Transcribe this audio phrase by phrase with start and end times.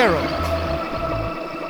[0.00, 0.30] Gerald.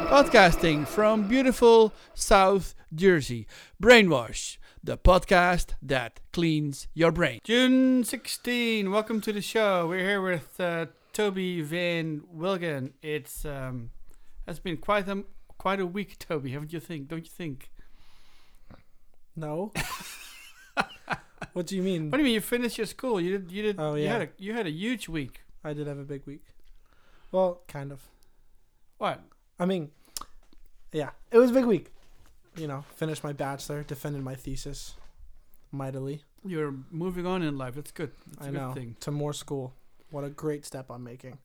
[0.08, 3.48] Podcasting from beautiful South Jersey.
[3.82, 7.40] Brainwash, the podcast that cleans your brain.
[7.42, 9.88] June 16, welcome to the show.
[9.88, 12.92] We're here with uh, Toby Van Wilgen.
[13.02, 13.90] It's um,
[14.46, 15.24] has been quite a
[15.58, 16.52] quite a week, Toby.
[16.52, 17.08] Haven't you think?
[17.08, 17.72] Don't you think?
[19.34, 19.72] No.
[21.52, 22.12] what do you mean?
[22.12, 22.34] What do you mean?
[22.34, 23.20] You finished your school?
[23.20, 23.50] You did.
[23.50, 23.80] You did.
[23.80, 24.12] Oh, You yeah.
[24.12, 25.40] had a you had a huge week.
[25.64, 26.44] I did have a big week.
[27.32, 28.06] Well, kind of.
[29.00, 29.18] What?
[29.58, 29.92] I mean,
[30.92, 31.90] yeah, it was a big week.
[32.54, 34.94] You know, finished my bachelor, defended my thesis,
[35.72, 36.22] mightily.
[36.44, 37.76] You're moving on in life.
[37.76, 38.12] That's good.
[38.26, 38.96] That's a I good know thing.
[39.00, 39.72] to more school.
[40.10, 41.38] What a great step I'm making.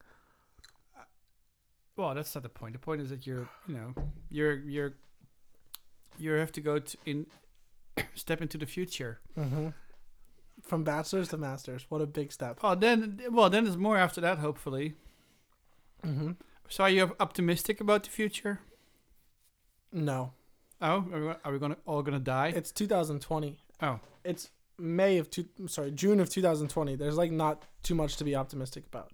[1.95, 2.73] Well, that's not the point.
[2.73, 3.93] The point is that you're, you know,
[4.29, 4.93] you're you're
[6.17, 7.25] you have to go to in
[8.15, 9.21] step into the future.
[9.39, 9.69] Mm-hmm.
[10.61, 12.59] From bachelor's to master's, what a big step.
[12.61, 14.95] Oh, then well, then there's more after that, hopefully.
[16.05, 16.31] Mm-hmm.
[16.69, 18.59] So are you optimistic about the future?
[19.91, 20.33] No,
[20.81, 22.47] Oh, are we, are we gonna all gonna die?
[22.55, 23.57] it's 2020.
[23.81, 25.45] oh, It's May of two.
[25.57, 26.95] I'm sorry, June of 2020.
[26.97, 29.11] There's like not too much to be optimistic about.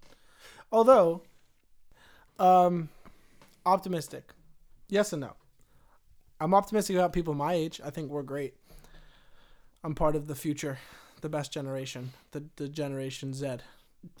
[0.72, 1.22] Although,
[2.40, 2.88] um,
[3.64, 4.32] optimistic,
[4.88, 5.34] yes and no.
[6.40, 7.80] I'm optimistic about people my age.
[7.84, 8.54] I think we're great.
[9.84, 10.78] I'm part of the future,
[11.20, 13.58] the best generation, the the Generation Z.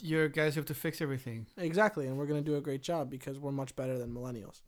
[0.00, 1.46] you guys who have to fix everything.
[1.56, 4.60] Exactly, and we're gonna do a great job because we're much better than millennials,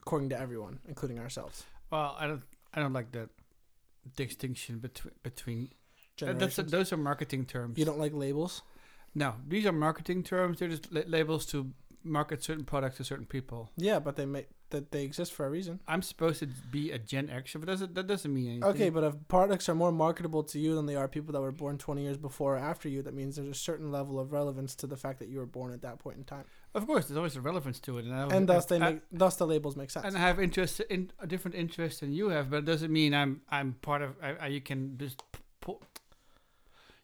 [0.00, 1.64] according to everyone, including ourselves.
[1.90, 2.42] Well, I don't
[2.72, 3.30] I don't like that
[4.16, 5.64] distinction between between.
[6.22, 6.70] uh, That's Generations.
[6.70, 7.78] those are marketing terms.
[7.78, 8.62] you don't like labels?
[9.14, 10.58] No, these are marketing terms.
[10.58, 11.70] They're just la- labels to
[12.02, 13.70] market certain products to certain people.
[13.76, 15.80] Yeah, but they make that they exist for a reason.
[15.88, 18.64] I'm supposed to be a Gen Xer, but doesn't that doesn't mean anything.
[18.70, 21.52] Okay, but if products are more marketable to you than they are people that were
[21.52, 24.74] born 20 years before or after you, that means there's a certain level of relevance
[24.76, 26.44] to the fact that you were born at that point in time.
[26.74, 29.00] Of course, there's always a relevance to it, and, I, And thus they I- make
[29.12, 30.04] thus the labels make sense.
[30.04, 33.14] and I have interest in a different interest than you have, but it doesn't mean
[33.14, 34.16] I'm I'm part of.
[34.22, 35.22] I, I, you can just
[35.60, 35.78] pu-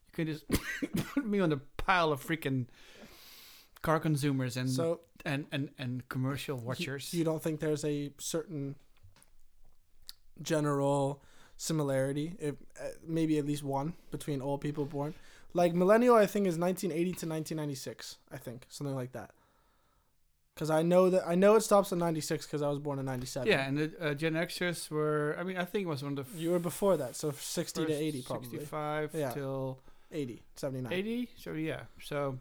[0.09, 0.45] you can just
[1.15, 2.67] put me on the pile of freaking
[3.83, 7.13] car consumers and so and, and and commercial watchers.
[7.15, 8.77] You, don't think there's a certain
[10.43, 11.23] general
[11.57, 15.15] similarity, if uh, maybe at least one between all people born.
[15.53, 18.19] Like millennial, I think is 1980 to 1996.
[18.31, 19.33] I think something like that.
[20.55, 23.07] Because I know that I know it stops at 96 because I was born in
[23.07, 23.49] 97.
[23.49, 25.37] yeah, and the uh, Gen Xers were.
[25.39, 27.87] I mean, I think it was one of the You were before that, so 60
[27.87, 28.49] to 80 probably.
[28.51, 29.31] 65 Yeah.
[29.31, 29.79] till
[30.13, 30.93] 80, 79.
[30.93, 31.29] 80.
[31.37, 32.39] So yeah, so.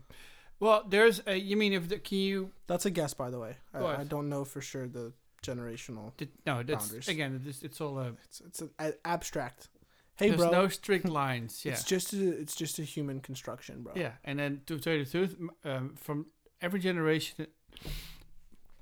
[0.60, 1.36] Well, there's a.
[1.38, 3.56] You mean if the, can you That's a guess, by the way.
[3.74, 6.12] I, I don't know for sure the generational.
[6.18, 7.08] Did, no, that's Boundaries.
[7.08, 7.42] again.
[7.48, 8.14] It's, it's all a.
[8.26, 9.70] It's it's an a- abstract.
[10.18, 10.52] Hey, there's bro.
[10.52, 11.62] no strict lines.
[11.66, 13.94] Yeah, It's just a, it's just a human construction, bro.
[13.96, 14.12] yeah.
[14.26, 16.26] And then to tell you the truth, um, from
[16.62, 17.48] every generation,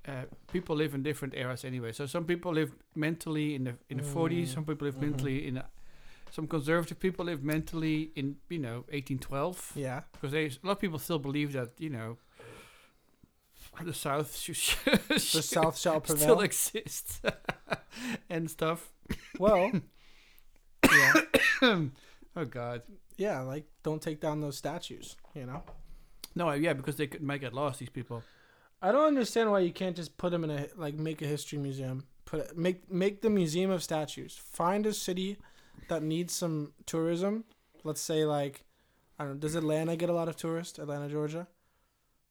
[0.08, 1.92] uh, people live in different eras anyway.
[1.92, 4.44] So some people live mentally in the in the 40s.
[4.46, 4.48] Mm.
[4.54, 5.02] Some people live Mhm.
[5.02, 5.58] mentally in.
[5.58, 5.66] A,
[6.32, 10.02] some conservative people live mentally in you know 1812 Yeah.
[10.12, 12.18] because they a lot of people still believe that you know
[13.84, 14.58] the South should,
[15.10, 17.22] The South shall prevail still exists
[18.30, 18.90] and stuff.
[19.40, 19.72] well.
[20.92, 21.14] Yeah.
[21.62, 22.82] oh God.
[23.18, 23.42] Yeah.
[23.42, 25.16] Like, don't take down those statues.
[25.36, 25.64] You know.
[26.36, 27.80] No, yeah, because they could might get lost.
[27.80, 28.24] These people.
[28.82, 31.58] I don't understand why you can't just put them in a like make a history
[31.60, 32.06] museum.
[32.26, 34.36] Put it, make make the museum of statues.
[34.36, 35.38] Find a city
[35.90, 37.44] that needs some tourism.
[37.84, 38.66] Let's say like
[39.20, 39.40] I don't know.
[39.40, 40.80] Does Atlanta get a lot of tourists?
[40.80, 41.48] Atlanta, Georgia.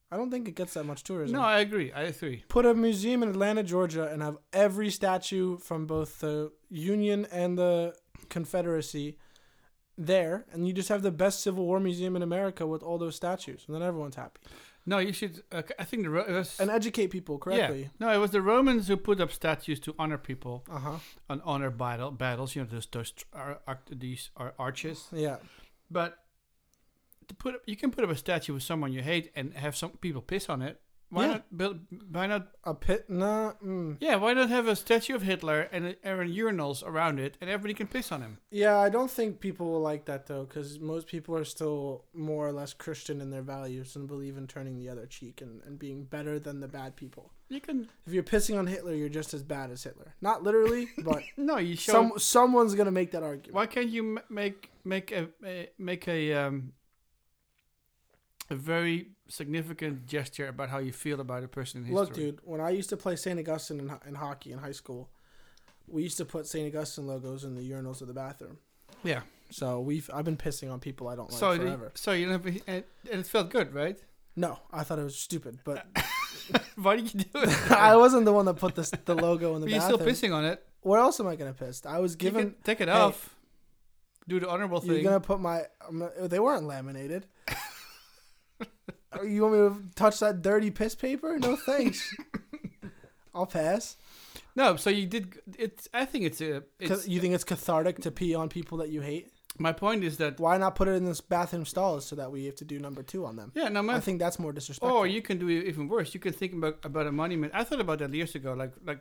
[0.09, 1.35] I don't think it gets that much tourism.
[1.35, 1.91] No, I agree.
[1.91, 2.43] I agree.
[2.47, 7.57] put a museum in Atlanta, Georgia, and have every statue from both the Union and
[7.57, 7.93] the
[8.29, 9.17] Confederacy
[9.97, 13.15] there, and you just have the best Civil War museum in America with all those
[13.15, 14.39] statues, and then everyone's happy.
[14.89, 15.43] No, you should.
[15.51, 17.81] Uh, I think the Ro- it was, And educate people correctly.
[17.81, 17.87] Yeah.
[17.99, 20.97] No, it was the Romans who put up statues to honor people Uh huh.
[21.29, 22.55] on honor battle battles.
[22.55, 25.07] You know, those those ar- ar- these are arches.
[25.11, 25.37] Yeah.
[25.91, 26.17] But
[27.27, 29.75] to put up, you can put up a statue of someone you hate and have
[29.75, 30.79] some people piss on it.
[31.09, 31.31] Why Yeah.
[31.31, 31.79] not build?
[32.11, 32.47] Why not?
[32.65, 33.09] A pit?
[33.09, 33.53] Nah.
[33.63, 33.95] Mm.
[34.01, 37.49] Yeah, why not have a statue of Hitler and, a- and urinals around it, and
[37.49, 38.39] everybody can piss on him?
[38.51, 42.45] Yeah, I don't think people will like that though, because most people are still more
[42.47, 45.79] or less Christian in their values and believe in turning the other cheek and, and
[45.79, 47.31] being better than the bad people.
[47.49, 47.87] You can.
[48.05, 50.13] If you're pissing on Hitler, you're just as bad as Hitler.
[50.19, 51.93] Not literally, but No, you show.
[51.93, 53.53] some someone's gonna make that argument.
[53.53, 56.73] Why can't you make make a, a make a um
[58.49, 61.99] a very significant gesture about how you feel about a person in history?
[62.05, 63.39] Look, dude, when I used to play St.
[63.39, 65.09] Augustine in, in hockey in high school,
[65.87, 66.73] we used to put St.
[66.73, 68.57] Augustine logos in the urinals of the bathroom.
[69.03, 69.21] Yeah.
[69.49, 71.91] So we've I've been pissing on people I don't like so the- forever.
[71.95, 73.97] so you know, and, and it felt good, right?
[74.35, 75.85] No, I thought it was stupid, but
[76.75, 77.71] Why did you do it?
[77.71, 80.33] I wasn't the one that put this, the logo in the But you're still pissing
[80.33, 80.63] on it.
[80.81, 81.85] Where else am I gonna piss?
[81.85, 82.55] I was given.
[82.63, 82.93] take it Hey.
[82.93, 83.33] off.
[84.27, 84.91] Do the honorable thing.
[84.91, 85.63] You're gonna put my.
[85.87, 87.25] Um, they weren't laminated.
[89.13, 91.37] Oh, you want me to touch that dirty piss paper?
[91.39, 92.13] No thanks.
[93.35, 93.97] I'll pass.
[94.55, 95.39] No, so you did.
[95.57, 95.87] It's.
[95.93, 96.63] I think it's a.
[96.79, 99.31] It's, you think it's cathartic to pee on people that you hate?
[99.59, 100.39] my point is that.
[100.39, 103.03] Why not put it in this bathroom stalls so that we have to do number
[103.03, 103.51] two on them?
[103.55, 103.95] Yeah, no, my.
[103.95, 104.97] I think that's more disrespectful.
[104.97, 106.13] Or you can do even worse.
[106.13, 107.53] You can think about about a monument.
[107.55, 108.53] I thought about that years ago.
[108.53, 108.99] Like like,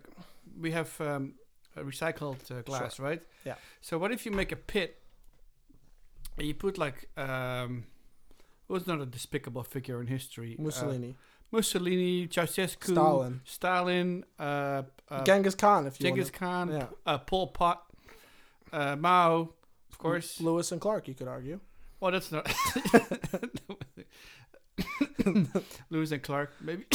[0.61, 1.35] we have um,
[1.76, 3.23] a recycled uh, glass, right?
[3.44, 3.55] Yeah.
[3.81, 5.03] So what if you make a pit?
[6.38, 7.85] And you put like um,
[8.68, 10.56] who's not a despicable figure in history?
[10.58, 11.16] Uh, Mussolini,
[11.52, 16.30] Mussolini, Ceausescu, Stalin, Stalin, uh, uh, Genghis Khan, if you Genghis.
[16.30, 16.86] Khan, Yeah.
[17.06, 17.84] uh, Pol Pot,
[18.72, 19.50] uh, Mao,
[19.90, 20.40] of course.
[20.40, 21.60] Lewis and Clark, you could argue.
[22.02, 22.46] Oh, that's not.
[25.90, 26.84] Lewis and Clark, maybe.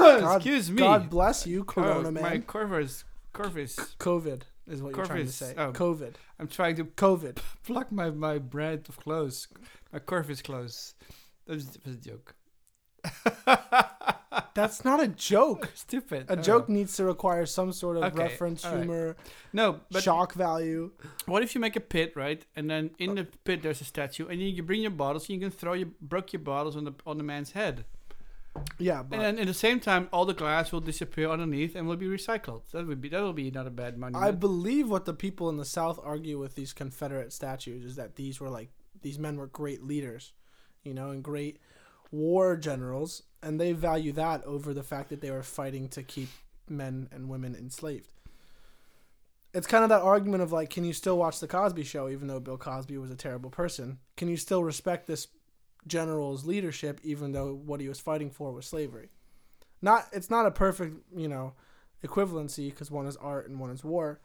[0.00, 0.78] Excuse me.
[0.78, 2.22] God bless you, Corona Oh, man.
[2.22, 3.04] My curvers,
[3.34, 3.76] curvis.
[3.98, 5.54] COVID is what you're trying to say.
[5.56, 5.72] Oh.
[5.72, 6.14] COVID.
[6.38, 7.38] I'm trying to COVID.
[7.66, 9.48] pluck my my brand of clothes.
[9.92, 10.94] My curve is close.
[11.46, 12.34] That was, that was a joke.
[14.54, 15.70] That's not a joke.
[15.74, 16.26] Stupid.
[16.28, 16.42] A Oh.
[16.42, 18.78] joke needs to require some sort of Okay, reference, right.
[18.78, 19.16] humor,
[19.52, 20.90] No, but shock value.
[21.26, 22.44] what if you make a pit, right?
[22.56, 25.40] And then in the pit there's a statue, and you, you bring your bottles, and
[25.40, 27.84] you can throw your broke your bottles on the on the man's head,
[28.78, 31.96] Yeah, but and at the same time all the glass will disappear underneath and will
[31.96, 32.62] be recycled.
[32.72, 34.16] That would be that will be not a bad money.
[34.16, 38.16] I believe what the people in the South argue with these Confederate statues is that
[38.16, 38.70] these were like
[39.02, 40.32] these men were great leaders,
[40.82, 41.58] you know, and great
[42.10, 46.28] war generals, and they value that over the fact that they were fighting to keep
[46.68, 48.10] men and women enslaved.
[49.54, 52.28] It's kind of that argument of like, can you still watch the Cosby Show even
[52.28, 53.98] though Bill Cosby was a terrible person?
[54.16, 55.26] Can you still respect this
[55.88, 59.08] general's leadership even though what he was fighting for was slavery?
[59.82, 61.54] Not, it's not a perfect, you know,
[62.04, 64.20] equivalency because one is art and one is war.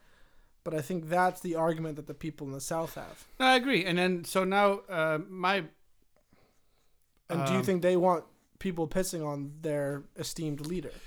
[0.63, 3.27] But I think that's the argument that the people in the South have.
[3.39, 3.85] No, I agree.
[3.85, 5.65] And then so now uh, my
[7.29, 8.25] And do you Um, think they want
[8.59, 11.01] people pissing on their esteemed leader?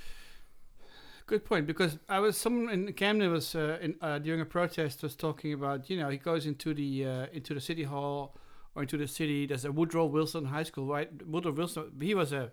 [1.26, 5.02] Good point, because I was someone in Camden was uh, in, uh, during a protest
[5.02, 8.36] was talking about you know he goes into the uh, into the city hall
[8.76, 9.46] or into the city.
[9.46, 11.10] There's a Woodrow Wilson High School, right?
[11.26, 12.52] Woodrow Wilson, he was a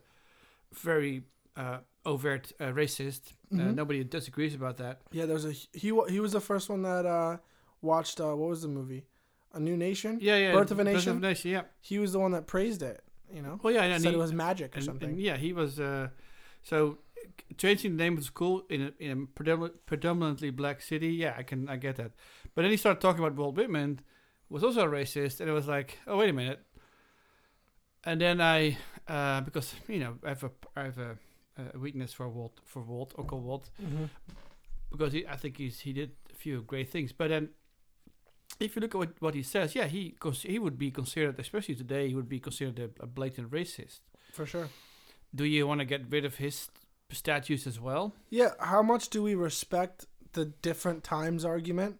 [0.71, 1.23] very
[1.55, 3.33] uh, overt uh, racist.
[3.53, 3.75] Uh, Mhm.
[3.75, 5.01] nobody disagrees about that.
[5.11, 5.67] Yeah, there's a he.
[6.09, 7.37] He was the first one that uh,
[7.81, 9.03] watched uh, what was the movie,
[9.53, 10.17] A New Nation.
[10.21, 10.51] Yeah, yeah.
[10.53, 10.95] Birth of a Nation.
[10.95, 11.51] Birth of a Nation.
[11.51, 11.61] Yeah.
[11.81, 13.01] He was the one that praised it.
[13.31, 15.09] You know, Well, yeah, and said he, it was magic or and- something.
[15.09, 15.79] and yeah, he was.
[15.79, 16.09] Uh,
[16.63, 16.97] so
[17.57, 21.43] changing the name of the school in a, in a predominantly black city, yeah, I
[21.43, 22.11] can I get that.
[22.55, 24.01] But then he started talking about Walt Whitman,
[24.49, 26.59] was also a racist, and it was like, oh wait a minute.
[28.05, 31.17] And then I, uh, because you know, I have a I have a,
[31.73, 34.09] a weakness for Walt for Walt Uncle Walt Mhm.
[34.91, 37.11] because he, I think he's he did a few great things.
[37.13, 37.49] But then,
[38.59, 41.75] if you look at what, what he says, yeah, he he would be considered, especially
[41.75, 44.01] today, he would be considered a, a blatant racist.
[44.33, 44.67] For sure.
[45.33, 46.69] Do you want to get rid of his
[47.11, 48.13] statues as well?
[48.29, 48.51] Yeah.
[48.59, 51.99] How much do we respect the different times argument,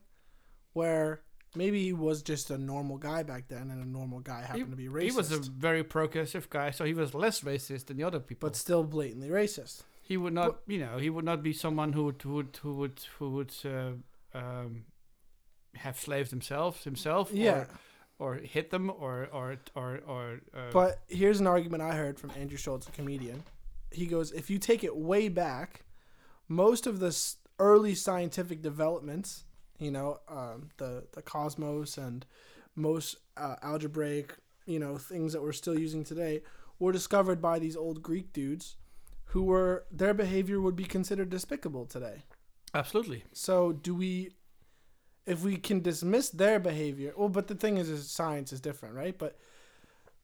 [0.73, 1.21] where
[1.55, 4.75] maybe he was just a normal guy back then, and a normal guy happened to
[4.77, 8.03] be racist, He was a very progressive guy, so he was less racist than the
[8.03, 8.47] other people.
[8.49, 9.83] but still blatantly racist.
[10.01, 12.73] he would not, you know, he would not be someone who would who would who
[12.75, 14.85] would who would uh, um,
[15.75, 17.65] have slaves himself himself, Yeah.
[18.19, 20.39] or, or hit them, or or or or.
[20.53, 23.43] Uh, But here's an argument I heard from Andrew Schulz, a comedian.
[23.91, 25.83] He goes, if you take it way back,
[26.47, 27.15] most of the
[27.59, 29.45] early scientific developments,
[29.83, 32.25] you know, um, the the cosmos and
[32.75, 34.35] most uh, algebraic,
[34.65, 36.41] you know, things that we're still using today,
[36.79, 38.77] were discovered by these old Greek dudes,
[39.25, 42.23] who were their behavior would be considered despicable today.
[42.73, 44.31] absolutely, So do we
[45.25, 48.95] if we can dismiss their behavior well but the thing is is science is different
[48.95, 49.17] right?
[49.17, 49.37] But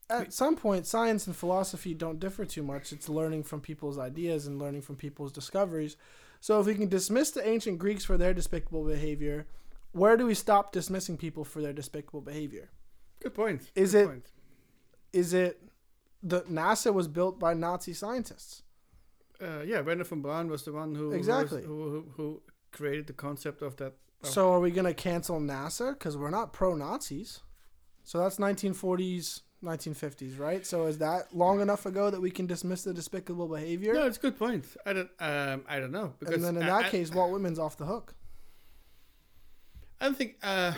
[0.09, 2.91] at some point science and philosophy don't differ too much.
[2.91, 5.97] It's learning from people's ideas and learning from people's discoveries
[6.39, 9.45] so if we can dismiss the ancient greeks for their despicable behavior
[9.91, 12.69] where do we stop dismissing people for their despicable behavior
[13.21, 13.69] good point.
[13.75, 14.31] Is good it- point.
[15.13, 15.61] is it
[16.23, 18.63] the nasa was built by nazi scientists
[19.41, 21.63] Uh, yeah, Wernher von Braun was the one who Exactly.
[21.63, 22.41] who, who, who
[22.73, 23.93] created the concept of that.
[24.21, 27.39] of- So are we going to cancel NASA because we're not pro Nazis?
[28.03, 30.65] So that's 1940s, 1950s, right?
[30.65, 33.93] So is that long enough ago that we can dismiss the despicable behavior?
[33.93, 34.65] no, it's a good point.
[34.85, 35.09] I don't.
[35.19, 37.85] Um, I don't know because and then in that I- case, Walt Whitman's off the
[37.85, 38.15] hook.
[39.99, 40.35] I don't think.
[40.41, 40.73] Uh,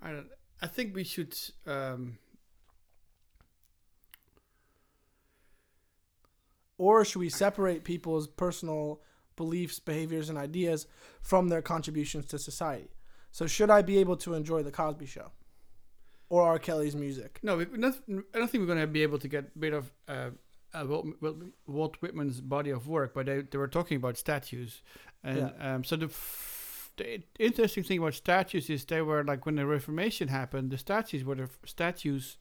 [0.00, 0.28] I don't.
[0.60, 1.36] I think we should.
[1.66, 2.18] Um,
[6.78, 9.00] or should we separate people's personal
[9.36, 10.86] beliefs, behaviors, and ideas
[11.20, 12.90] from their contributions to society?
[13.32, 15.32] So, should I be able to enjoy the Cosby Show
[16.32, 16.58] or R.
[16.58, 17.38] Kelly's music?
[17.42, 19.92] No, we, not, I don't think we're going to be able to get rid of
[20.08, 20.30] uh,
[20.72, 20.86] uh,
[21.66, 24.80] Walt, Whitman's body of work, but they, they were talking about statues.
[25.22, 29.56] And um, so the, f- the interesting thing about statues is they were like when
[29.56, 32.38] the Reformation happened, the statues were the f- statues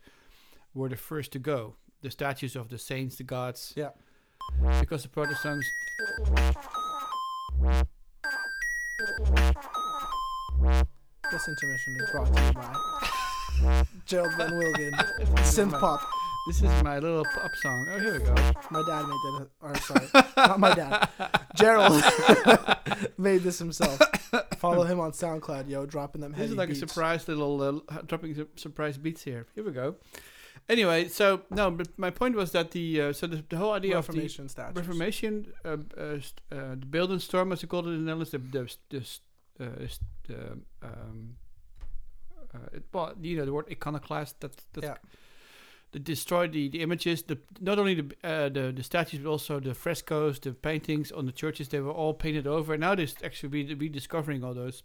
[0.74, 1.76] were the first to go.
[2.02, 3.74] The statues of the saints, the gods.
[3.76, 3.90] Yeah.
[4.80, 5.68] Because the Protestants.
[11.30, 13.11] This intermission is brought to you by
[14.06, 14.92] Gerald Van Wilgen,
[15.44, 16.02] synth pop.
[16.48, 17.86] This is my little pop song.
[17.92, 18.34] Oh, here we go.
[18.72, 19.48] My dad made that.
[19.62, 21.08] Or sorry, not my dad.
[21.56, 22.02] Gerald
[23.18, 24.00] made this himself.
[24.58, 26.82] Follow him on SoundCloud, yo, dropping them This is like beats.
[26.82, 29.46] a surprise little uh, dropping su- surprise beats here.
[29.54, 29.96] Here we go.
[30.68, 33.96] Anyway, so no, but my point was that the uh, so the, the whole idea
[33.96, 34.74] Reformation of statues.
[34.76, 38.32] the Reformation, uh, uh, st- uh, the Beeldenstorm, as they called it in the Netherlands,
[38.32, 41.36] the the the, st- uh, uh, um,
[42.74, 44.40] it, well, you know the word iconoclast.
[44.42, 44.96] That Yeah.
[45.92, 47.24] that destroyed the, the images.
[47.24, 51.26] The not only the uh, the the statues, but also the frescoes, the paintings on
[51.26, 51.68] the churches.
[51.68, 52.74] They were all painted over.
[52.74, 54.84] And Now they're actually rediscovering all those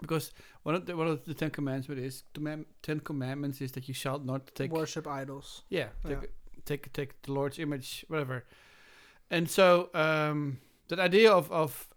[0.00, 0.32] because
[0.64, 2.24] one of the one of the Ten Commandments is
[2.82, 5.62] Ten Commandments is that you shall not take Worship idols.
[5.70, 6.28] yeah take Yeah.
[6.64, 8.44] take take the Lord's image whatever,
[9.30, 11.88] and so um, that idea of of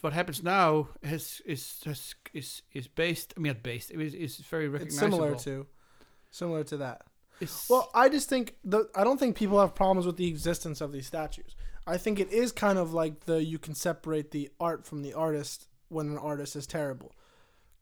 [0.00, 3.34] what happens now has is has, is is based.
[3.36, 3.90] I mean, not based.
[3.90, 5.66] It is is very It's similar to,
[6.30, 7.02] similar to that.
[7.40, 10.80] It's, Well, I just think the I don't think people have problems with the existence
[10.80, 11.56] of these statues.
[11.86, 15.14] I think it is kind of like the you can separate the art from the
[15.14, 17.12] artist when an artist is terrible,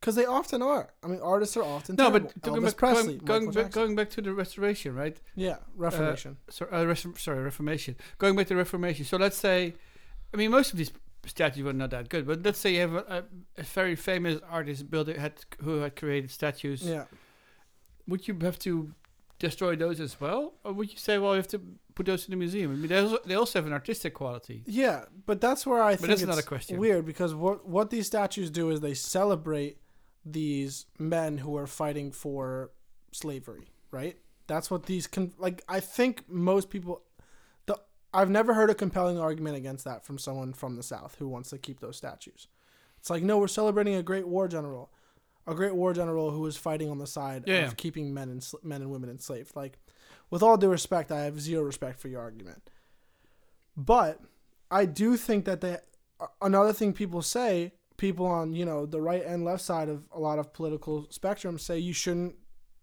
[0.01, 0.95] because they often are.
[1.03, 2.31] I mean, artists are often no, terrible.
[2.33, 5.17] but going Elvis back, Presley, going, going, back, going back to the Restoration, right?
[5.35, 6.39] yeah, Reformation.
[6.49, 7.97] So, uh, res- sorry, Reformation.
[8.17, 9.05] Going back to Reformation.
[9.05, 9.75] So let's say,
[10.33, 10.93] I mean, most of these
[11.29, 13.25] statues were not that good, but let's say you have a,
[13.57, 16.83] a, a very famous artist builder had who had created statues.
[16.83, 17.05] yeah,
[18.07, 18.95] Would you have to
[19.39, 21.61] destroy those as well, or would you say, well, you have to
[21.95, 22.73] put those in the museum?
[22.73, 24.63] I mean, they also, they also have an artistic quality.
[24.67, 26.79] yeah, but that's where I think that's it's another question.
[26.79, 29.79] weird because what what these statues do is they celebrate
[30.25, 32.71] these men who are fighting for
[33.13, 34.17] slavery, right?
[34.47, 35.63] That's what these con- like.
[35.69, 37.03] I think most people.
[38.13, 41.51] I've never heard a compelling argument against that from someone from the South who wants
[41.51, 42.49] to keep those statues.
[42.99, 44.91] It's like no, we're celebrating a great war general,
[45.47, 47.67] a great war general who was fighting on the side Yeah.
[47.67, 49.55] of keeping men and men and women enslaved.
[49.55, 49.79] Like,
[50.31, 52.71] with all due respect, I have zero respect for your argument.
[53.77, 54.21] But
[54.71, 55.79] I do think that they
[56.43, 60.19] another thing people say, people on, you know, the right and left side of a
[60.19, 62.35] lot of political spectrum say you shouldn't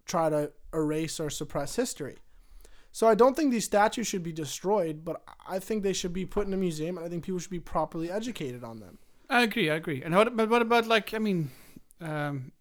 [0.05, 2.17] try to erase or suppress history.
[2.95, 6.25] So I don't think these statues should be destroyed, but I think they should be
[6.25, 8.99] put in a museum and I think people should be properly educated on them.
[9.29, 9.69] I agree.
[9.69, 10.01] I agree.
[10.01, 11.13] And what, but what about like?
[11.13, 11.51] I mean,
[11.99, 12.53] um,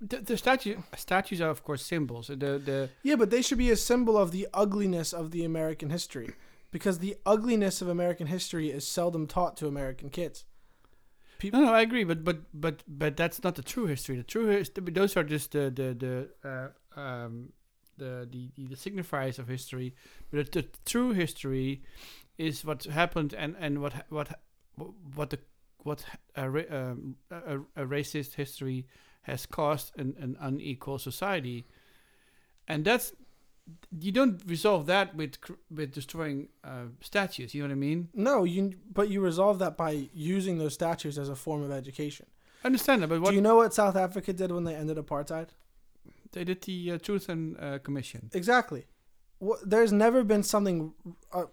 [0.00, 2.28] the, the statue statues are of course symbols.
[2.28, 5.90] The the Yeah, but they should be a symbol of the ugliness of the American
[5.90, 6.30] history
[6.70, 10.46] because the ugliness of American history is seldom taught to American kids.
[11.52, 14.16] No, no, I agree, but but but but that's not the true history.
[14.16, 16.14] The true history, those are just the the the
[16.48, 17.52] uh, um
[17.98, 19.94] the, the the the signifiers of history.
[20.30, 21.82] But the, the true history
[22.38, 24.40] is what happened and and what what
[25.14, 25.38] what the
[25.82, 28.86] what a, ra- um, a, a racist history
[29.22, 31.66] has caused an, an unequal society,
[32.68, 33.12] and that's
[33.98, 35.38] you don't resolve that with
[35.70, 37.54] with destroying uh, statues.
[37.54, 38.08] You know what I mean?
[38.14, 42.26] No, you but you resolve that by using those statues as a form of education.
[42.62, 44.96] I understand that, but what Do you know what South Africa did when they ended
[44.96, 45.48] apartheid?
[46.36, 48.30] They did the uh, Truth and uh, Commission.
[48.34, 48.84] Exactly.
[49.40, 50.92] Wha there's never been something.
[51.32, 51.44] A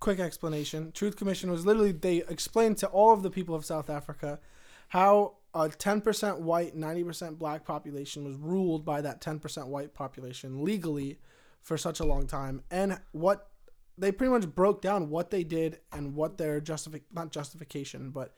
[0.00, 0.90] quick explanation.
[0.92, 4.40] Truth Commission was literally they explained to all of the people of South Africa
[4.88, 11.20] how a 10% white, 90% black population was ruled by that 10% white population legally
[11.62, 13.50] for such a long time, and what
[13.96, 18.34] they pretty much broke down what they did and what their justific not justification, but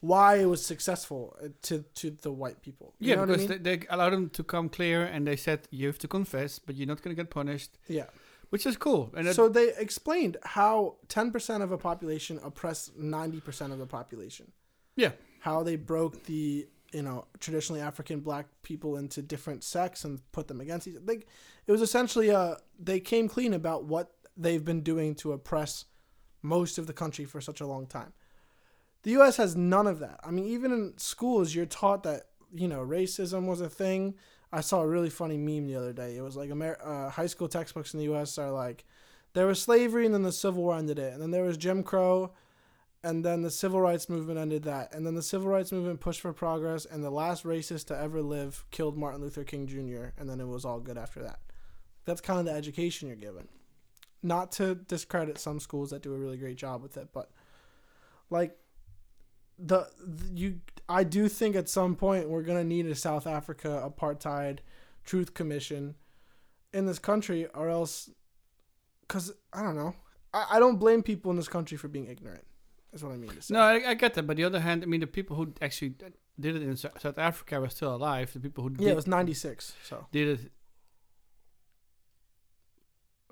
[0.00, 2.94] why it was successful uh, to to the white people.
[2.98, 3.62] You Yeah, know what I because mean?
[3.62, 6.76] they, they allowed them to come clear, and they said you have to confess, but
[6.76, 8.06] you're not going to get punished, yeah.
[8.50, 9.12] which is cool.
[9.16, 14.52] And so they explained how 10% of a population oppressed 90% of the population.
[14.96, 15.12] Yeah.
[15.40, 20.48] How they broke the, you know, traditionally African black people into different sects and put
[20.48, 21.04] them against each other.
[21.06, 21.26] Like,
[21.66, 25.84] it was essentially a, they came clean about what they've been doing to oppress
[26.42, 28.12] most of the country for such a long time.
[29.08, 30.20] The US has none of that.
[30.22, 34.16] I mean, even in schools, you're taught that, you know, racism was a thing.
[34.52, 36.18] I saw a really funny meme the other day.
[36.18, 38.84] It was like Amer- uh, high school textbooks in the US are like,
[39.32, 41.82] There was slavery, and then the Civil War ended it, and then there was Jim
[41.82, 42.34] Crow,
[43.02, 46.20] and then the Civil Rights Movement ended that, and then the Civil Rights Movement pushed
[46.20, 50.28] for progress, and the last racist to ever live killed Martin Luther King Jr., and
[50.28, 51.38] then it was all good after that.
[52.04, 53.48] That's kind of the education you're given.
[54.22, 57.30] Not to discredit some schools that do a really great job with it, but
[58.28, 58.54] like
[59.58, 59.88] the,
[60.32, 64.60] you I do think at some point we're gonna need a South Africa apartheid
[65.04, 65.96] truth commission
[66.72, 68.10] in this country, or else,
[69.02, 69.94] because I don't know,
[70.32, 72.44] I, I don't blame people in this country for being ignorant.
[72.92, 73.52] Is what I mean to say.
[73.52, 74.26] No, I, I get that.
[74.26, 75.90] But the other hand, I mean, the people who actually
[76.40, 78.32] did it in South Africa were still alive.
[78.32, 79.74] The people who yeah, did, it was ninety six.
[79.84, 80.52] So did it.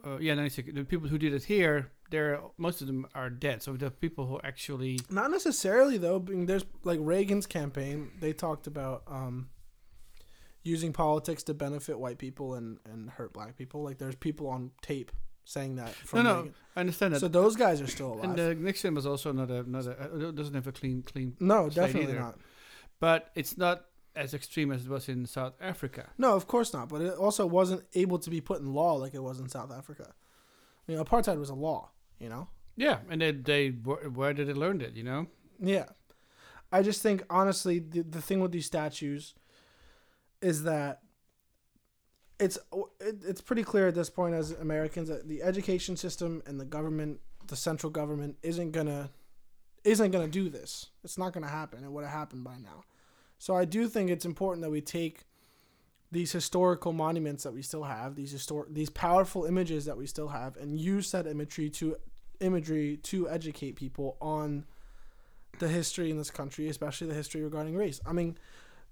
[0.06, 0.70] Uh, yeah, 96.
[0.72, 3.62] The people who did it here, they're most of them are dead.
[3.62, 6.24] So the people who actually not necessarily though.
[6.24, 8.10] I mean, there's like Reagan's campaign.
[8.20, 9.48] They talked about um,
[10.62, 13.82] using politics to benefit white people and and hurt black people.
[13.82, 15.10] Like there's people on tape
[15.44, 15.90] saying that.
[15.90, 16.54] From no, no, Reagan.
[16.76, 17.20] I understand that.
[17.20, 18.24] So those guys are still alive.
[18.30, 21.68] and uh, Nixon was also not a not a doesn't have a clean clean, no,
[21.68, 22.20] definitely either.
[22.20, 22.38] not.
[23.00, 23.86] but it's not
[24.16, 26.10] as extreme as it was in South Africa.
[26.18, 26.88] No, of course not.
[26.88, 29.70] But it also wasn't able to be put in law like it was in South
[29.70, 30.14] Africa.
[30.88, 31.90] I mean, apartheid was a law.
[32.18, 32.48] You know.
[32.76, 34.96] Yeah, and they they where, did they learn it?
[34.96, 35.26] You know.
[35.60, 35.86] Yeah.
[36.72, 39.34] I just think honestly the the thing with these statues
[40.42, 41.00] is that
[42.38, 42.58] it's
[43.00, 46.64] it, it's pretty clear at this point as Americans that the education system and the
[46.64, 49.10] government, the central government isn't to
[49.84, 50.86] isn't to do this.
[51.04, 51.84] It's not to happen.
[51.84, 52.82] It would have happened by now.
[53.38, 55.24] So I do think it's important that we take
[56.12, 60.28] these historical monuments that we still have, these histor- these powerful images that we still
[60.28, 61.96] have and use that imagery to
[62.40, 64.64] imagery to educate people on
[65.58, 68.00] the history in this country, especially the history regarding race.
[68.06, 68.36] I mean,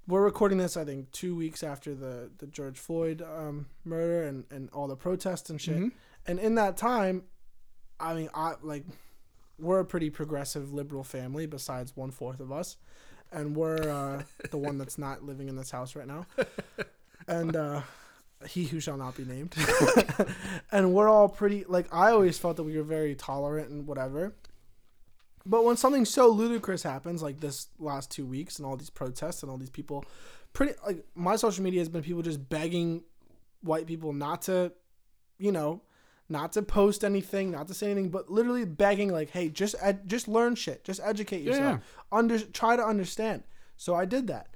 [0.06, 4.44] we're recording this, I think, two weeks after the, the George Floyd um, murder and,
[4.50, 5.76] and all the protests and shit.
[5.76, 5.92] Mhm.
[6.26, 7.24] And in that time,
[8.00, 8.84] I mean, I like,
[9.58, 12.76] we're a pretty progressive liberal family, besides one fourth of us,
[13.34, 16.26] and we're uh, the one that's not living in this house right now,
[17.26, 17.82] and uh,
[18.47, 19.54] he who shall not be named.
[20.73, 24.34] and we're all pretty like I always felt that we were very tolerant and whatever.
[25.47, 29.42] But when something so ludicrous happens, like this last two weeks, and all these protests
[29.42, 30.04] and all these people,
[30.52, 33.02] pretty like my social media has been people just begging
[33.60, 34.73] white people not to,
[35.38, 35.82] you know,
[36.28, 40.08] not to post anything, not to say anything, but literally begging like, hey, just ed-
[40.08, 43.43] just learn shit, just educate Yeah, yourself, under try to understand.
[43.76, 44.49] So I did that,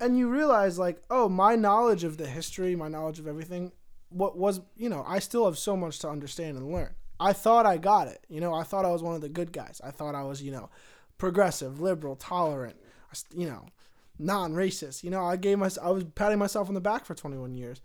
[0.00, 3.72] and you realize like, oh, my knowledge of the history, my knowledge of everything,
[4.08, 6.94] what was you know, I still have so much to understand and learn.
[7.20, 8.24] I thought I got it.
[8.28, 9.80] You know, I thought I was one of the good guys.
[9.84, 10.70] I thought I was, you know,
[11.18, 12.76] progressive, liberal, tolerant,
[13.34, 13.66] you know,
[14.20, 15.02] non-racist.
[15.02, 17.80] You know, I gave myself, I was patting myself on the back for 21 years.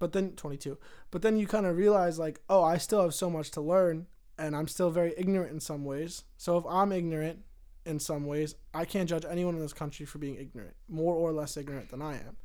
[0.00, 0.76] But then 22.
[1.12, 4.06] But then you kind of realize like, oh, I still have so much to learn
[4.38, 6.24] and I'm still very ignorant in some ways.
[6.38, 7.40] So if I'm ignorant
[7.86, 11.30] in some ways, I can't judge anyone in this country for being ignorant, more or
[11.32, 12.36] less ignorant than I am.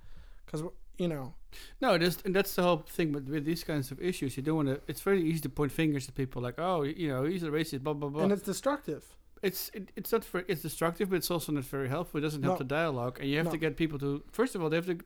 [0.45, 0.61] Cuz
[0.97, 1.33] you know,
[1.81, 3.11] No, that's and that's the whole thing.
[3.11, 4.81] But with these kinds of issues, you don't want to.
[4.87, 7.83] It's very easy to point fingers at people like, oh, you know, he's a racist,
[7.83, 8.23] blah blah blah.
[8.23, 9.03] and it's destructive.
[9.41, 12.17] it's it, it's not very it's destructive, but it's also not very helpful.
[12.17, 12.63] It doesn't help No.
[12.65, 13.51] the dialogue, and you have No.
[13.51, 14.97] to get people to first of all they have to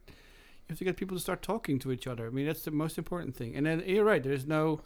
[0.69, 2.27] you have to get people to start talking to each other.
[2.27, 3.55] I mean that's the most important thing.
[3.55, 4.21] And then you're right.
[4.23, 4.81] There's no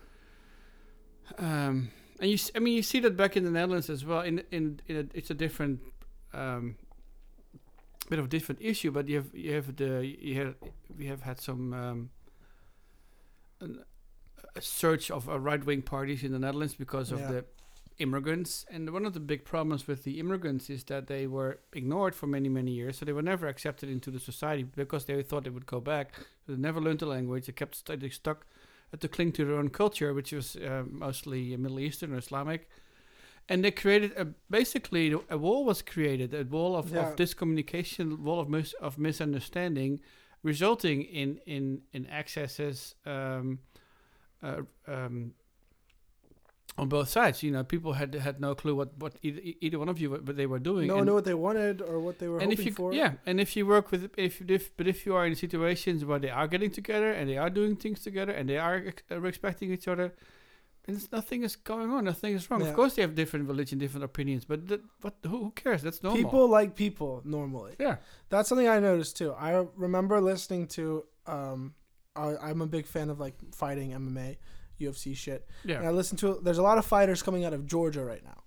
[1.38, 1.90] um
[2.22, 4.22] and you I mean you see that back in the Netherlands as well.
[4.22, 5.82] In in, in a, it's a different
[6.34, 6.76] um
[8.10, 10.56] bit of a different issue, but you have you have the you have
[10.98, 12.10] we have had some um
[13.60, 13.84] an,
[14.56, 17.28] a surge of uh, right wing parties in the Netherlands because of Yeah.
[17.32, 17.46] the
[18.00, 18.66] immigrants.
[18.72, 22.28] And one of the big problems with the immigrants is that they were ignored for
[22.28, 22.98] many, many years.
[22.98, 26.14] So they were never accepted into the society because they thought they would go back.
[26.48, 27.46] They never learned the language.
[27.46, 28.46] They kept st- they stuck
[28.92, 32.70] had to cling to their own culture, which was uh, mostly Middle Eastern or Islamic.
[33.50, 37.10] And they created a basically a wall was created, a wall of, Yeah.
[37.10, 40.00] of discommunication, wall of mis- of misunderstanding,
[40.44, 43.60] resulting in in in excesses um,
[44.42, 45.34] uh, um,
[46.78, 47.44] on both sides.
[47.44, 50.36] You know, people had had no clue what what either, either one of you what
[50.38, 50.88] they were doing.
[50.88, 52.94] No one knew what they wanted or what they were and hoping if you for.
[52.94, 56.20] yeah, and if you work with if if but if you are in situations where
[56.20, 59.20] they are getting together and they are doing things together and they are ex- uh,
[59.20, 60.14] respecting each other,
[60.86, 62.06] then it's- nothing is going on.
[62.06, 62.62] Nothing is wrong.
[62.62, 62.70] Yeah.
[62.70, 65.82] Of course, they have different religion, different opinions, but that, what who, who cares?
[65.84, 66.24] That's normal.
[66.24, 67.76] People like people normally.
[67.80, 67.98] yeah,
[68.30, 69.32] That's something I noticed too.
[69.34, 71.06] I remember listening to.
[71.28, 71.76] Um,
[72.16, 74.38] I, I'm a big fan of like fighting MMA,
[74.80, 75.48] UFC shit.
[75.64, 76.32] And yeah, I listen to.
[76.34, 76.44] It.
[76.44, 78.44] There's a lot of fighters coming out of Georgia right now.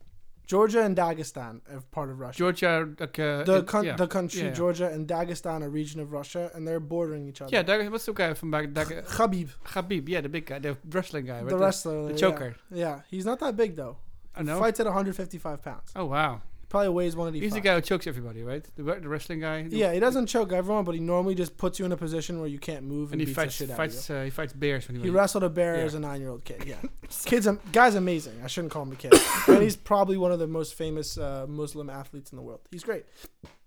[0.47, 2.39] Georgia and Dagestan are part of Russia.
[2.39, 3.97] Georgia, like uh, the con- yeah.
[3.97, 4.53] the country yeah, yeah.
[4.53, 7.51] Georgia and Dagestan, a region of Russia, and they're bordering each other.
[7.53, 8.73] Yeah, Dag- what's the guy from back?
[8.73, 11.49] Dag- Khabib, Khabib, yeah, the big guy, the wrestling guy, right?
[11.49, 12.17] the wrestler, the yeah.
[12.17, 12.57] choker.
[12.71, 13.01] Yeah.
[13.11, 13.97] he's not that big though.
[14.37, 14.61] I He know.
[14.61, 15.91] fights at 155 pounds.
[15.97, 16.43] Oh wow,
[16.77, 17.43] Probably weighs 185.
[17.43, 18.62] he's the guy who chokes everybody, right?
[18.77, 19.67] The, the wrestling guy.
[19.71, 22.49] Yeah, he doesn't choke everyone, but he normally just puts you in a position where
[22.49, 25.03] you can't move and, and he fights fights uh, he fights bears when he.
[25.05, 25.85] He wrestled a bear Yeah.
[25.85, 26.65] as a nine-year-old kid.
[26.67, 26.77] Yeah,
[27.25, 28.35] kid's am- guy's amazing.
[28.45, 29.15] I shouldn't call him a kid.
[29.49, 32.61] and he's probably one of the most famous uh, Muslim athletes in the world.
[32.71, 33.07] He's great.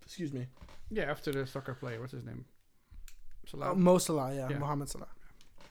[0.06, 0.46] Excuse me.
[0.90, 1.98] yeah after the soccer player.
[2.00, 2.44] What's his name?
[3.46, 3.72] Salah.
[3.72, 4.58] Uh, Mo Salah, yeah, Yeah.
[4.58, 5.08] Mohamed Salah,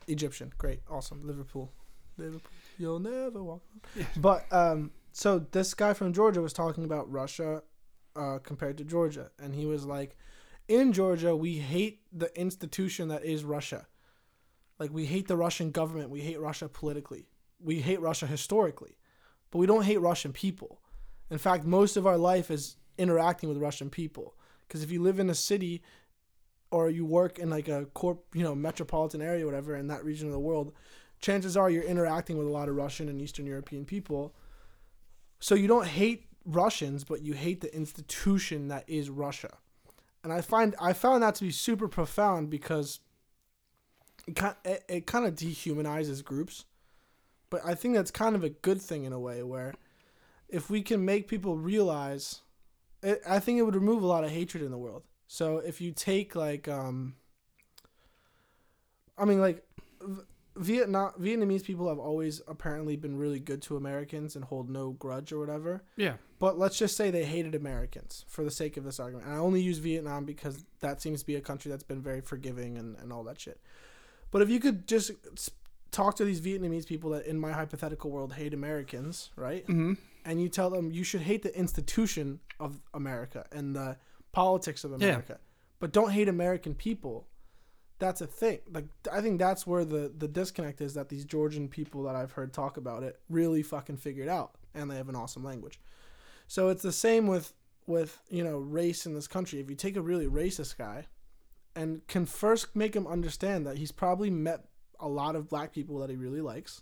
[0.08, 1.72] Egyptian, great, awesome, Liverpool,
[2.18, 2.52] Liverpool.
[2.78, 3.62] You'll never walk.
[3.96, 4.04] Yeah.
[4.18, 7.64] But um, so this guy from Georgia was talking about Russia,
[8.16, 10.16] uh, compared to Georgia, and he was like,
[10.68, 13.88] in Georgia we hate the institution that is Russia,
[14.80, 17.28] like we hate the Russian government, we hate Russia politically,
[17.60, 18.98] we hate Russia historically,
[19.52, 20.82] but we don't hate Russian people.
[21.30, 24.36] In fact, most of our life is interacting with Russian people.
[24.68, 25.82] Because if you live in a city
[26.72, 30.28] or you work in like a corp, you know, metropolitan area, whatever, in that region
[30.28, 30.74] of the world,
[31.20, 34.36] chances are you're interacting with a lot of Russian and Eastern European people.
[35.40, 39.58] So you don't hate Russians, but you hate the institution that is Russia.
[40.24, 43.00] And I find I found that to be super profound because
[44.28, 46.66] it kind it, it kind of dehumanizes groups.
[47.50, 49.74] But I think that's kind of a good thing in a way where
[50.50, 52.42] if we can make people realize
[53.02, 55.04] it, I think it would remove a lot of hatred in the world.
[55.28, 57.16] So if you take like um
[59.18, 59.64] I mean like
[60.60, 65.32] Vietnam Vietnamese people have always apparently been really good to Americans and hold no grudge
[65.32, 65.84] or whatever.
[65.96, 69.28] yeah, But let's just say they hated Americans for the sake of this argument.
[69.28, 72.20] And I only use Vietnam because that seems to be a country that's been very
[72.20, 73.62] forgiving and, and all that shit.
[74.32, 75.12] But if you could just
[75.92, 79.64] talk to these Vietnamese people that in my hypothetical world hate Americans, right?
[79.64, 79.94] mm-hmm.
[80.26, 83.96] And you tell them you should hate the institution of America and the
[84.34, 85.40] politics of America,
[85.80, 87.28] but don't hate American people.
[88.00, 88.60] That's a thing.
[88.72, 92.32] Like I think that's where the the disconnect is that these Georgian people that I've
[92.32, 95.80] heard talk about it really fucking figured out, and they have an awesome language.
[96.48, 97.54] So it's the same with
[97.88, 99.60] with you know race in this country.
[99.60, 101.08] If you take a really racist guy,
[101.76, 104.66] and can first make him understand that he's probably met
[105.00, 106.82] a lot of black people that he really likes.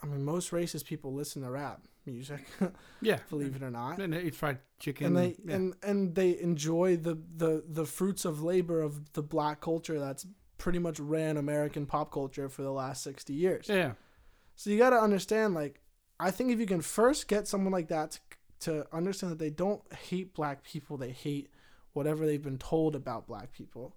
[0.00, 2.44] I mean, most racist people listen to rap music,
[3.00, 3.18] yeah.
[3.30, 5.06] believe it or not And they eat fried chicken.
[5.06, 5.54] and they yeah.
[5.56, 10.26] and and they enjoy the the the fruits of labor of the black culture that's
[10.58, 13.66] pretty much ran American pop culture for the last 60 years.
[13.68, 13.92] yeah,
[14.56, 15.80] So you got to understand like
[16.20, 18.20] I think if you can first get someone like that to,
[18.60, 21.48] to understand that they don't hate black people, they hate
[21.92, 23.94] whatever they've been told about black people.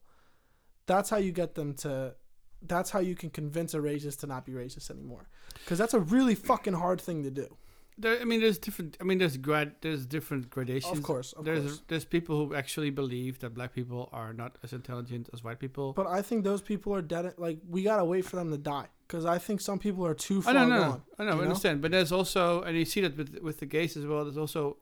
[0.85, 2.15] That's how you get them to
[2.63, 5.27] that's how you can convince a racist to not be racist anymore.
[5.65, 7.57] Cuz that's a really fucking hard thing to do.
[8.01, 8.97] There, I mean, there's different.
[8.99, 9.75] I mean, there's grad.
[9.81, 10.97] There's different gradations.
[10.97, 11.81] Of course, of there's course.
[11.87, 15.93] there's people who actually believe that black people are not as intelligent as white people.
[15.93, 17.33] But I think those people are dead.
[17.37, 20.39] Like we gotta wait for them to die, because I think some people are too
[20.39, 21.01] I far know, no, gone.
[21.19, 21.41] I know, I know?
[21.43, 21.81] understand.
[21.81, 24.23] But there's also, and you see that with with the gays as well.
[24.25, 24.77] There's also,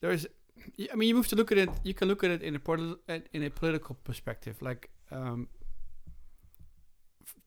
[0.00, 0.26] there's,
[0.92, 1.70] I mean, you have to look at it.
[1.84, 2.96] You can look at it in a poli-
[3.32, 4.60] in a political perspective.
[4.60, 5.48] Like, um,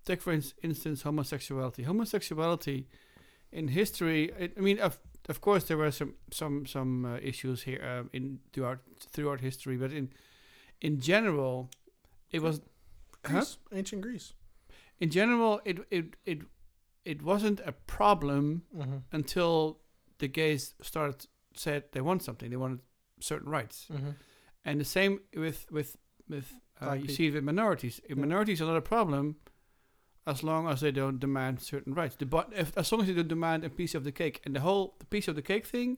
[0.06, 1.84] take for instance homosexuality.
[1.84, 2.88] Homosexuality
[3.58, 4.32] in history.
[4.39, 8.10] It, I mean, of of course there were some some some uh, issues here um,
[8.13, 8.80] in throughout
[9.13, 10.10] throughout history, but in
[10.82, 11.70] in general,
[12.32, 12.62] it was
[13.26, 13.32] Huh?
[13.34, 14.34] Greece, ancient Greece.
[15.00, 16.39] in general it it it
[17.06, 18.98] it wasn't a problem Mm-hmm.
[19.12, 19.78] until
[20.20, 22.80] the gays started said they want something they wanted
[23.20, 24.12] certain rights Mm-hmm.
[24.65, 25.98] and the same with with
[26.30, 28.15] with uh, you see it with minorities Yeah.
[28.20, 29.36] minorities are not a problem
[30.27, 32.15] as long as they don't demand certain rights.
[32.15, 34.41] The, but if, as long as they don't demand a piece of the cake.
[34.45, 35.97] And the whole the piece of the cake thing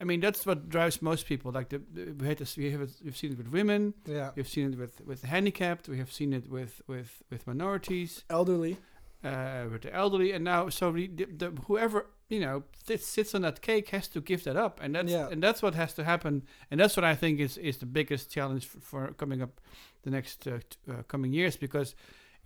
[0.00, 1.50] I mean that's what drives most people.
[1.52, 4.30] Like the, the we had this, we have we've seen it with women, Yeah.
[4.36, 8.76] we've seen it with with handicapped, we have seen it with with with minorities, Elderly.
[9.24, 13.40] uh, with the elderly, and now so the, the, whoever you know sits, sits on
[13.42, 15.30] that cake has to give that up, and that's Yeah.
[15.32, 18.30] and that's what has to happen, and that's what I think is is the biggest
[18.30, 19.60] challenge for, for coming up
[20.02, 21.56] the next uh, t- uh, coming years.
[21.56, 21.94] Because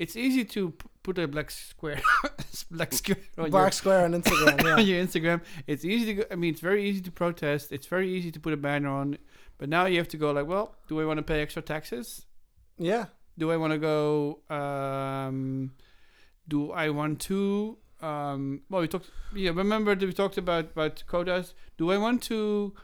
[0.02, 2.00] it's easy to p- put a black square
[2.70, 4.62] black square on Black square on Instagram.
[4.64, 5.40] your, on your Instagram.
[5.66, 7.64] It's easy to go, I mean it's very easy to protest.
[7.76, 9.18] It's very easy to put a banner on,
[9.58, 12.26] but now you have to go like, well, do I want to pay extra taxes?
[12.78, 13.04] yeah.
[13.38, 14.40] do I want to go?
[14.58, 15.72] Um,
[16.48, 17.38] do I want to?
[18.02, 19.10] Um, well, we talked.
[19.34, 21.54] Yeah, remember that we talked about about quotas.
[21.78, 22.74] Do I want to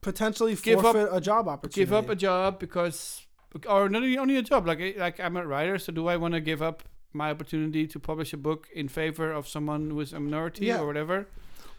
[0.00, 1.80] Potentially Give up- a job opportunity.
[1.82, 3.26] give up a job because,
[3.68, 4.66] or not only a job?
[4.66, 6.82] Like like I'm a writer, so do I want to give up
[7.12, 10.80] my opportunity to publish a book in favor of someone who is a minority Yeah.
[10.80, 11.26] or whatever.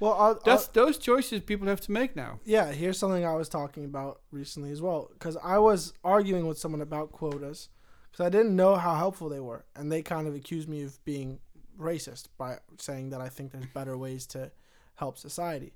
[0.01, 2.39] Well, I'll, That's those choices people have to make now.
[2.43, 5.09] yeah, here's something I was talking about recently as well.
[5.13, 7.69] Because I was arguing with someone about quotas
[8.11, 9.63] because I didn't know how helpful they were.
[9.75, 11.39] And they kind of accused me of being
[11.79, 14.51] racist by saying that I think there's better ways to
[14.95, 15.71] help society.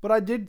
[0.00, 0.48] But I did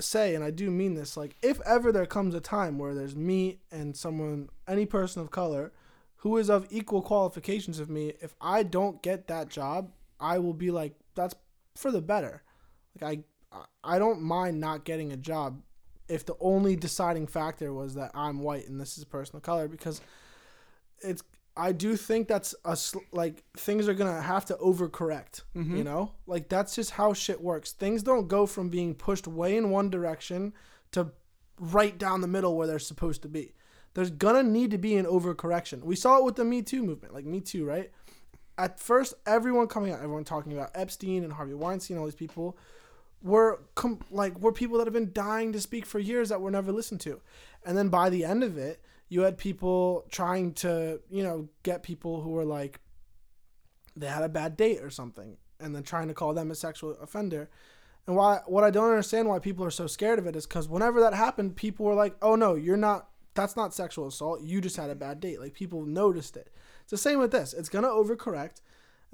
[0.00, 3.16] say, and I do mean this, like, if ever there comes a time where there's
[3.16, 5.72] me and someone, any person of color,
[6.18, 10.54] who is of equal qualifications of me, if I don't get that job, I will
[10.54, 11.34] be like, that's
[11.76, 12.42] for the better.
[13.00, 15.62] Like I I don't mind not getting a job
[16.08, 19.42] if the only deciding factor was that I'm white and this is a person of
[19.42, 20.00] color because
[21.00, 21.22] it's
[21.56, 25.42] I do think that's a sl- like things are gonna have to overcorrect.
[25.56, 25.76] Mhm.
[25.78, 27.72] You know, like that's just how shit works.
[27.72, 30.52] Things don't go from being pushed way in one direction
[30.92, 31.12] to
[31.60, 33.54] right down the middle where they're supposed to be.
[33.94, 35.84] There's gonna need to be an overcorrection.
[35.84, 37.92] We saw it with the Me Too movement, like Me Too, right?
[38.58, 42.56] At first, everyone coming out, everyone talking about Epstein and Harvey Weinstein, all these people
[43.22, 46.50] were com- like were people that have been dying to speak for years that were
[46.50, 47.20] never listened to,
[47.64, 51.82] and then by the end of it, you had people trying to you know get
[51.82, 52.80] people who were like
[53.96, 56.96] they had a bad date or something, and then trying to call them a sexual
[57.00, 57.48] offender.
[58.06, 60.68] And why what I don't understand why people are so scared of it is because
[60.68, 63.08] whenever that happened, people were like, "Oh no, you're not.
[63.34, 64.42] That's not sexual assault.
[64.42, 66.50] You just had a bad date." Like people noticed it.
[66.82, 67.54] It's the same with this.
[67.54, 68.60] It's gonna overcorrect,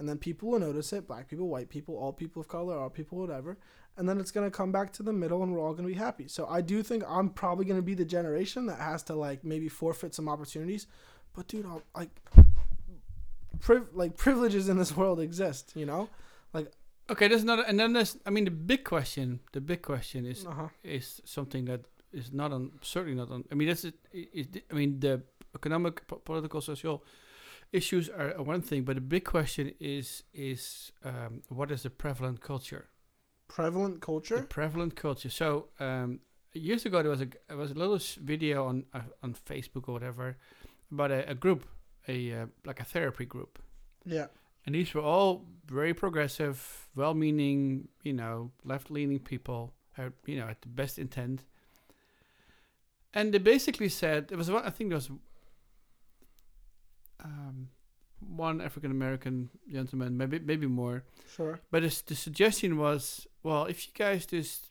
[0.00, 1.06] and then people will notice it.
[1.06, 3.56] Black people, white people, all people of color, all people, whatever.
[3.96, 6.26] And then it's gonna come back to the middle, and we're all gonna be happy.
[6.26, 9.68] So I do think I'm probably gonna be the generation that has to like maybe
[9.68, 10.86] forfeit some opportunities.
[11.34, 12.10] But dude, I'll, like,
[13.60, 15.72] priv- like privileges in this world exist.
[15.76, 16.08] You know.
[16.52, 16.72] Like
[17.10, 18.16] okay, there's another, and then there's.
[18.26, 19.40] I mean, the big question.
[19.52, 20.68] The big question is Uh huh.
[20.82, 21.80] is something that
[22.12, 23.44] is not on certainly not on.
[23.52, 23.94] I mean, that's it.
[24.12, 25.22] Is, I mean, the
[25.54, 27.04] economic, po- political, social
[27.72, 32.40] issues are one thing, but the big question is is um, what is the prevalent
[32.40, 32.88] culture?
[33.48, 34.36] Prevalent culture.
[34.40, 35.30] The prevalent culture.
[35.30, 36.20] So um,
[36.52, 39.92] years ago, there was a there was a little video on uh, on Facebook or
[39.92, 40.36] whatever
[40.92, 41.66] about a, a group,
[42.08, 43.58] a uh, like a therapy group,
[44.04, 44.26] Yeah.
[44.66, 50.60] and these were all very progressive, well-meaning, you know, left-leaning people, uh, you know, at
[50.62, 51.44] the best intent.
[53.14, 54.64] And they basically said there was one.
[54.64, 55.10] I think there was
[57.24, 57.68] um,
[58.20, 61.04] one African American gentleman, maybe maybe more.
[61.36, 61.60] Sure.
[61.70, 64.70] But it's, the suggestion was, well, if you guys just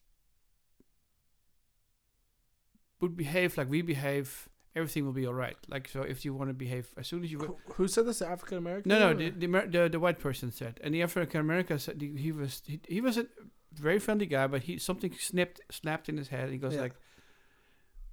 [3.02, 5.58] would behave like we behave, everything will be all right.
[5.68, 7.40] Like, so if you want to behave as soon as you.
[7.40, 8.22] Who, who said this?
[8.22, 8.90] African American?
[8.90, 12.16] No, no, the the, the the white person said, and the African American said he,
[12.18, 13.26] he was he, he was a
[13.74, 16.50] very friendly guy, but he something snipped snapped in his head.
[16.52, 16.82] He goes Yeah.
[16.82, 16.96] like,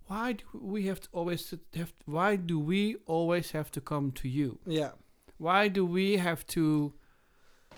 [0.07, 1.93] "Why do we have to always to have?
[2.05, 4.59] Why do we always have to come to you?
[4.67, 4.93] Yeah.
[5.39, 6.93] Why do we have to,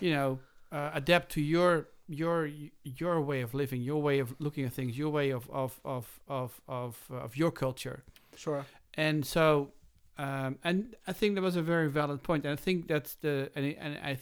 [0.01, 0.38] you know,
[0.71, 2.51] uh, adapt to your your
[2.85, 6.21] your way of living, your way of looking at things, your way of of of
[6.29, 8.05] of of, of your culture?"
[8.37, 8.64] Sure.
[8.95, 9.73] And so,
[10.17, 12.45] um, and I think that was a very valid point.
[12.45, 14.17] And I think that's the, and, and I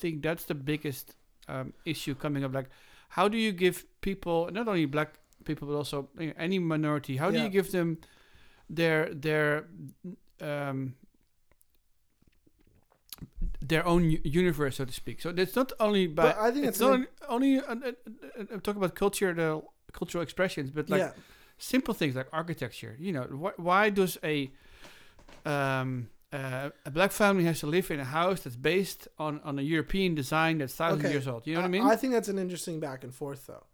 [0.00, 1.14] think that's the biggest
[1.48, 2.52] um, issue coming up.
[2.52, 2.68] Like,
[3.10, 7.38] how do you give people, not only black people, but also any minority, how do
[7.38, 7.98] you give them
[8.68, 9.66] their, their,
[10.40, 10.94] um,
[13.60, 15.20] their own universe, so to speak.
[15.20, 18.54] So it's not only by, But I think it's it's not only, only uh, uh,
[18.54, 21.12] uh, talk about culture, the cultural expressions, but like yeah.
[21.58, 22.96] simple things like architecture.
[22.98, 24.50] You know, wh- why does a
[25.44, 29.58] um, uh, a black family has to live in a house that's based on, on
[29.58, 31.10] a European design that's thousand Okay.
[31.10, 31.46] years old?
[31.46, 31.82] You know what I mean?
[31.82, 33.64] I think that's an interesting back and forth, though.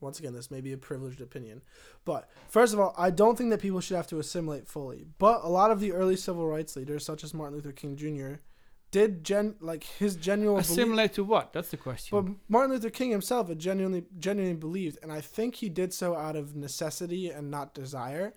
[0.00, 1.60] Once again, this may be a privileged opinion.
[2.04, 5.04] But first of all, I don't think that people should have to assimilate fully.
[5.18, 8.40] But a lot of the early civil rights leaders, such as Martin Luther King Jr.,
[8.90, 11.52] did gen like his genuine belief- Assimilate to what?
[11.52, 12.16] That's the question.
[12.24, 16.14] But Martin Luther King himself had genuinely genuinely believed, and I think he did so
[16.16, 18.32] out of necessity and not desire.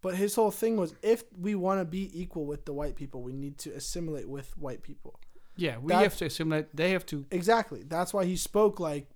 [0.00, 3.22] But his whole thing was if we want to be equal with the white people,
[3.22, 5.18] we need to assimilate with white people.
[5.56, 6.68] yeah, we that- have to assimilate.
[6.76, 7.24] They have to.
[7.32, 7.82] Exactly.
[7.82, 9.08] That's why he spoke like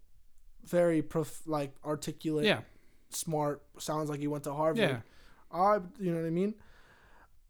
[0.64, 2.60] very prof- like articulate, Yeah,
[3.10, 3.62] smart.
[3.78, 4.78] Sounds like he went to Harvard.
[4.88, 5.00] yeah.
[5.50, 6.54] I, you know what I mean?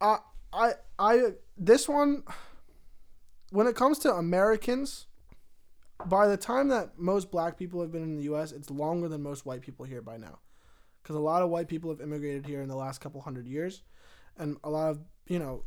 [0.01, 0.19] I,
[0.53, 1.21] I, I,
[1.57, 2.25] this one,
[3.51, 5.07] when it comes to Americans,
[6.07, 9.23] by the time that most black people have been in the U.S., it's longer than
[9.23, 10.41] most white people here by now,
[11.03, 13.83] because a lot of white people have immigrated here in the last couple hundred years,
[14.37, 14.99] and a lot of
[15.29, 15.63] you know,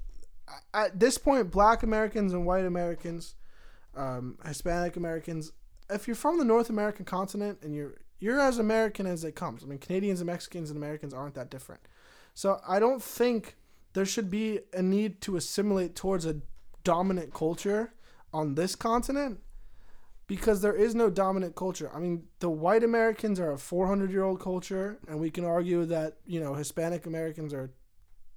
[0.74, 3.36] at this point, black Americans and white Americans,
[3.96, 5.54] um, Hispanic Americans,
[5.90, 9.64] if you're from the North American continent and you're you're as American as it comes.
[9.64, 11.82] I mean, Canadians and Mexicans and Americans aren't that different.
[12.34, 13.56] So I don't think
[13.94, 16.38] there should be a need to assimilate towards a
[16.84, 17.94] dominant culture
[18.34, 19.40] on this continent
[20.28, 21.92] because there is no dominant culture.
[21.94, 25.86] I mean, the white Americans are a 400 year old culture, and we can argue
[25.86, 27.72] that you know Hispanic Americans are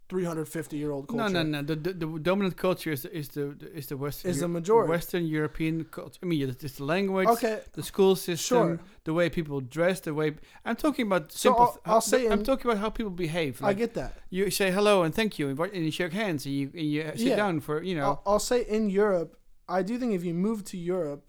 [0.09, 1.29] 350 year old culture.
[1.29, 1.63] No, no, no.
[1.63, 4.89] The, the, the dominant culture is the, is the is the Western Is the majority.
[4.91, 6.19] Western European culture.
[6.23, 8.37] I mean, it's the language, Okay, the school system,
[8.79, 8.81] Sure.
[9.05, 11.63] the way people dress, the way I'm talking about So simple.
[11.67, 13.63] I'll- I'll how- say I'm in- talking about how people behave.
[13.63, 14.15] I get that.
[14.31, 17.03] you say hello and thank you, and and you shake hands, and you and you
[17.17, 17.37] sit Yeah.
[17.37, 18.05] down for you know.
[18.09, 19.37] I'll, I'll say in Europe,
[19.69, 21.23] I do think if you move to Europe,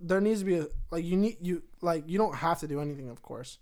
[0.00, 2.80] there needs to be a like you need you like you don't have to do
[2.80, 3.58] anything, of course,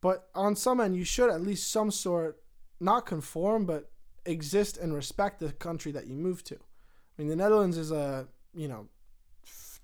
[0.00, 2.42] but on some end you should at least some sort
[2.80, 3.90] not conform but
[4.26, 6.56] exist and respect the country that you move to.
[6.56, 8.88] I mean, the Netherlands is a you know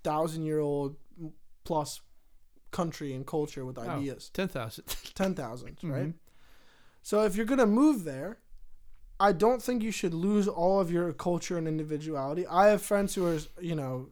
[0.03, 0.95] thousand year old
[1.63, 2.01] plus
[2.71, 3.81] country and culture with Oh.
[3.83, 4.29] ideas.
[4.33, 4.85] Ten thousand.
[5.15, 6.07] ten thousand, right?
[6.09, 6.13] Mhm.
[7.01, 8.39] So if you're gonna move there,
[9.19, 12.45] I don't think you should lose all of your culture and individuality.
[12.45, 14.09] I have friends who are, you know,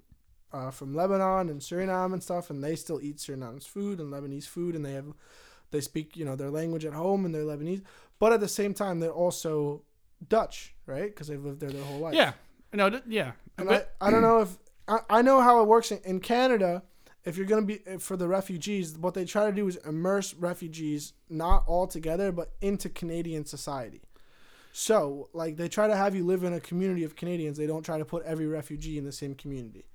[0.51, 4.47] uh, from Lebanon and Suriname and stuff, and they still eat Suriname's food and Lebanese
[4.47, 5.13] food, and they have,
[5.71, 7.83] they speak, you know, their language at home and they're Lebanese,
[8.19, 9.83] but at the same time they're also
[10.27, 11.05] Dutch, right?
[11.07, 12.13] Because they've lived there their whole life.
[12.15, 12.33] Yeah.
[12.73, 12.89] No.
[12.89, 13.33] Th- yeah.
[13.57, 16.19] And But- I, I don't know if I, I know how it works in, in
[16.19, 16.83] Canada.
[17.23, 20.33] If you're gonna be eh, for the refugees, what they try to do is immerse
[20.35, 24.01] refugees not all together, but into Canadian society.
[24.73, 27.57] So, like, they try to have you live in a community of Canadians.
[27.57, 29.85] They don't try to put every refugee in the same community,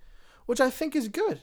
[0.46, 1.42] which I think is good.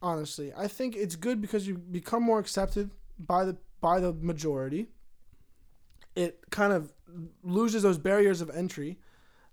[0.00, 4.88] Honestly, I think it's good because you become more accepted by the by the majority.
[6.24, 6.92] It kind of
[7.42, 8.98] loses those barriers of entry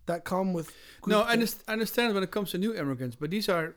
[0.05, 0.71] that come with.
[1.05, 3.75] no, I underst- I understand when it comes to new immigrants, but these are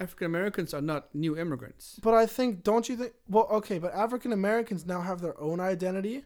[0.00, 2.00] African Americans are not new immigrants.
[2.02, 3.12] But I think, don't you think?
[3.28, 6.24] Well, okay, but African Americans now have their own identity,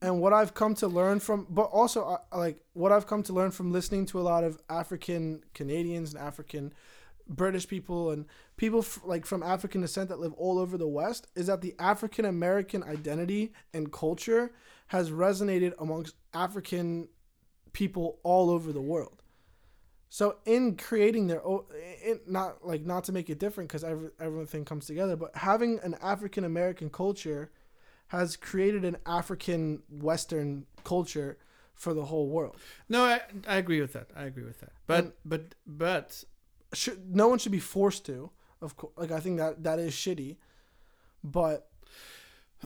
[0.00, 3.32] and what I've come to learn from, but also uh, like what I've come to
[3.32, 6.72] learn from listening to a lot of African Canadians and African
[7.28, 11.26] British people and people f- like from African descent that live all over the West
[11.34, 14.52] is that the African American identity and culture
[14.88, 17.08] has resonated amongst African
[17.72, 19.22] people all over the world.
[20.08, 21.64] So in creating their own,
[22.26, 25.96] not like not to make it different because every, everything comes together, but having an
[26.00, 27.50] African American culture
[28.08, 31.38] has created an African Western culture
[31.74, 32.56] for the whole world.
[32.88, 34.06] No, I, I agree with that.
[34.16, 34.70] I agree with that.
[34.86, 36.22] But And- but but
[36.76, 38.92] Should, no one should be forced to, of course.
[38.96, 40.36] Like I think that that is shitty,
[41.24, 41.68] but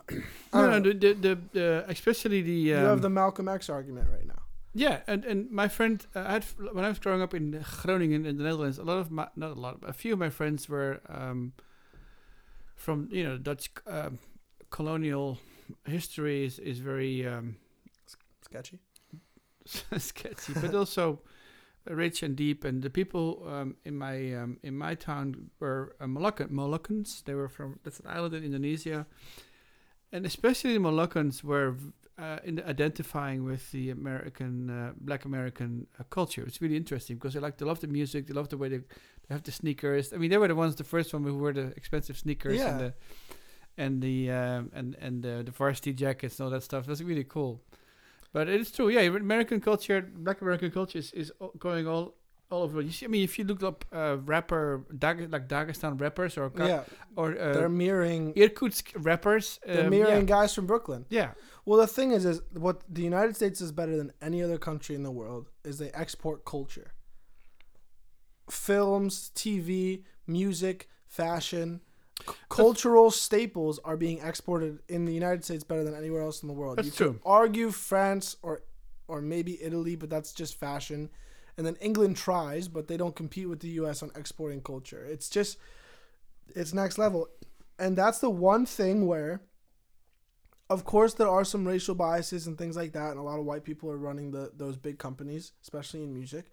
[0.09, 0.15] I
[0.55, 0.93] no, don't no, know.
[0.93, 4.43] the, the, the, especially the you um, have the Malcolm X argument right now.
[4.75, 8.27] yeah, and and my friend, uh, I had when I was growing up in Groningen
[8.27, 10.31] in the Netherlands, a lot of my not a lot, but a few of my
[10.31, 11.53] friends were um,
[12.75, 14.19] from you know Dutch um,
[14.71, 15.39] colonial
[15.87, 17.57] history is is very um,
[18.43, 18.79] Sketchy.
[19.99, 21.21] sketchy, but also
[21.87, 22.65] rich and deep.
[22.65, 27.25] And the people um, in my um, in my town were uh, Moluccans.
[27.25, 29.07] They were from that's an island in Indonesia,
[30.13, 31.77] and especially the Moluccans were
[32.19, 36.45] uh, in identifying with the American uh, Black American uh, culture.
[36.47, 38.79] It's really interesting because they like they love the music, they love the way they,
[38.79, 40.13] they have the sneakers.
[40.13, 42.69] I mean, they were the ones, the first one who wore the expensive sneakers Yeah.
[42.71, 42.95] and the
[43.79, 46.85] and the um, and and the, the varsity jackets and all that stuff.
[46.87, 47.63] That's really cool.
[48.33, 49.01] But it is true, yeah.
[49.01, 52.15] American culture, Black American culture is, is going all
[52.51, 52.81] all over.
[52.81, 56.51] You see, I mean, if you look up uh, rapper, Dag- like Dagestan rappers or
[56.51, 56.83] Ka- yeah,
[57.17, 58.33] or uh, they're mirroring.
[58.37, 60.37] Irkutsk rappers, They're um, mirroring yeah.
[60.37, 61.07] guys from Brooklyn.
[61.11, 61.33] yeah.
[61.65, 64.97] Well, the thing is, is what the United States is better than any other country
[64.97, 66.93] in the world is they export culture,
[68.51, 71.81] films, TV, music, fashion,
[72.49, 76.55] cultural staples are being exported in the United States better than anywhere else in the
[76.55, 76.79] world.
[76.79, 77.13] That's you true.
[77.13, 78.63] could argue France or
[79.09, 81.11] or maybe Italy, but that's just fashion.
[81.57, 84.03] And then England tries, but they don't compete with the U.S.
[84.03, 85.05] on exporting culture.
[85.05, 85.59] It's just
[86.55, 87.29] it's next level,
[87.79, 89.41] and that's the one thing where
[90.71, 93.45] of course there are some racial biases and things like that and a lot of
[93.45, 96.47] white people are running the those big companies especially in music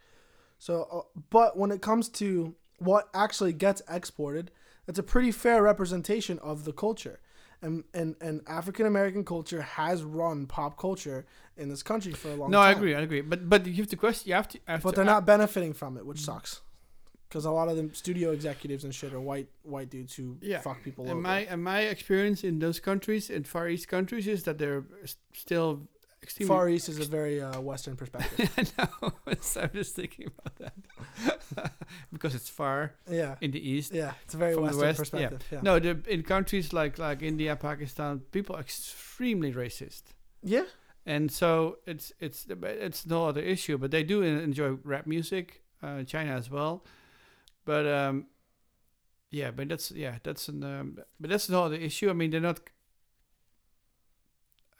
[0.58, 4.52] so uh, but when it comes to what actually gets exported
[4.88, 7.20] that's a pretty fair representation of the culture
[7.62, 11.26] and and, and african american culture has run pop culture
[11.58, 13.22] in this country for a long No, time No, I agree, I agree.
[13.22, 14.30] But but you have to question.
[14.30, 14.60] You have to.
[14.68, 16.62] Have but to they're not benefiting from it which sucks
[17.28, 20.62] because a lot of the studio executives and shit are white white dudes who Yeah.
[20.62, 24.28] fuck people And over my and my experience in those countries, in Far East countries,
[24.28, 24.86] is that they're
[25.34, 25.72] still
[26.24, 26.48] extremely.
[26.48, 29.12] far east is a very uh, western perspective I know.
[29.42, 31.72] so I'm just thinking about that
[32.14, 33.94] because it's far yeah in the east.
[33.94, 35.44] Yeah, it's a very Western West, perspective.
[35.52, 35.62] Yeah.
[35.62, 40.04] No, the, in countries like like India, Pakistan, people are extremely racist,
[40.44, 40.66] Yeah.
[41.06, 43.78] and so it's it's it's no other issue.
[43.78, 45.62] But they do enjoy rap music.
[45.84, 46.84] uh, China as well.
[47.66, 48.26] But um,
[49.30, 52.10] yeah, but that's yeah, that's an um, but that's not the issue.
[52.10, 52.60] I mean, they're not.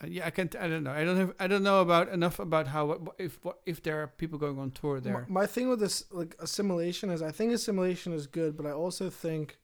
[0.04, 0.56] Uh, yeah, I can't.
[0.56, 0.92] I don't know.
[0.92, 1.34] I don't have.
[1.40, 4.72] I don't know about enough about how if what if there are people going on
[4.72, 5.26] tour there.
[5.28, 8.72] My, my thing with this like assimilation is I think assimilation is good, but I
[8.72, 9.58] also think,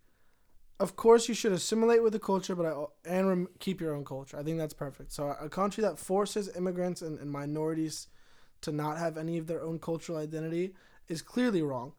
[0.79, 2.73] of course, you should assimilate with the culture, but I
[3.05, 4.36] and rem- keep your own culture.
[4.38, 5.13] I think that's perfect.
[5.13, 8.07] So a country that forces immigrants and, and minorities
[8.61, 10.73] to not have any of their own cultural identity
[11.09, 11.91] is clearly wrong.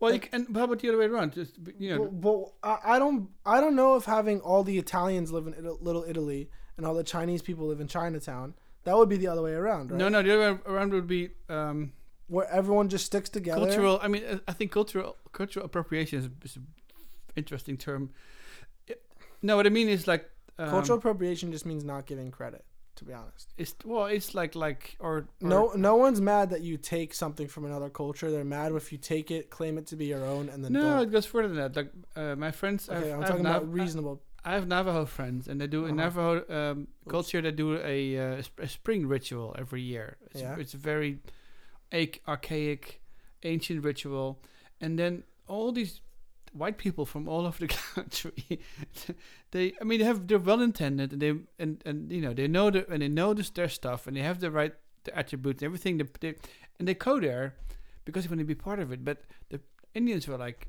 [0.00, 1.32] well, you like- can, and how about the other way around?
[1.34, 4.78] Just you know, But, but I, I don't I don't know if having all the
[4.78, 8.54] Italians live in Ita- Little Italy and all the Chinese people live in Chinatown.
[8.84, 9.98] That would be the other way around, right?
[9.98, 11.92] no, no, the other way around would be um,
[12.28, 13.66] Where everyone just sticks together.
[13.66, 13.98] cultural.
[14.00, 16.66] I mean, I think cultural cultural appropriation is, is an
[17.36, 18.10] interesting term.
[18.86, 19.02] It-
[19.42, 22.64] no, what I mean is like um, Cultural appropriation just means not giving credit.
[22.96, 23.52] To be honest.
[23.56, 27.46] It's well, it's like like or, or No, no one's mad that you take something
[27.46, 28.28] from another culture.
[28.28, 30.82] They're mad if you take it, claim it to be your own, and then No,
[30.82, 31.02] don't.
[31.08, 31.76] it goes further than that.
[31.76, 34.20] Like uh, my friends, Okay, I've, I'm I've talking Nav- about reasonable.
[34.44, 36.08] I have Navajo friends, and they do in Uh-huh.
[36.08, 37.40] Navajo um, culture.
[37.42, 40.16] They do a, uh, sp- a spring ritual every year.
[40.30, 40.56] It's, Yeah.
[40.58, 41.18] it's a very
[41.92, 43.00] arch- archaic,
[43.42, 44.40] ancient ritual,
[44.80, 46.00] and then all these
[46.52, 48.60] white people from all over the country,
[49.50, 52.48] they, I mean, they have they're well intended, and they and and you know they
[52.48, 54.74] know the and they know this, their stuff, and they have the right
[55.04, 55.98] the attributes, and everything.
[55.98, 56.34] They, they,
[56.78, 57.54] and they go there
[58.04, 59.04] because they want to be part of it.
[59.04, 59.60] But the
[59.94, 60.68] Indians were like,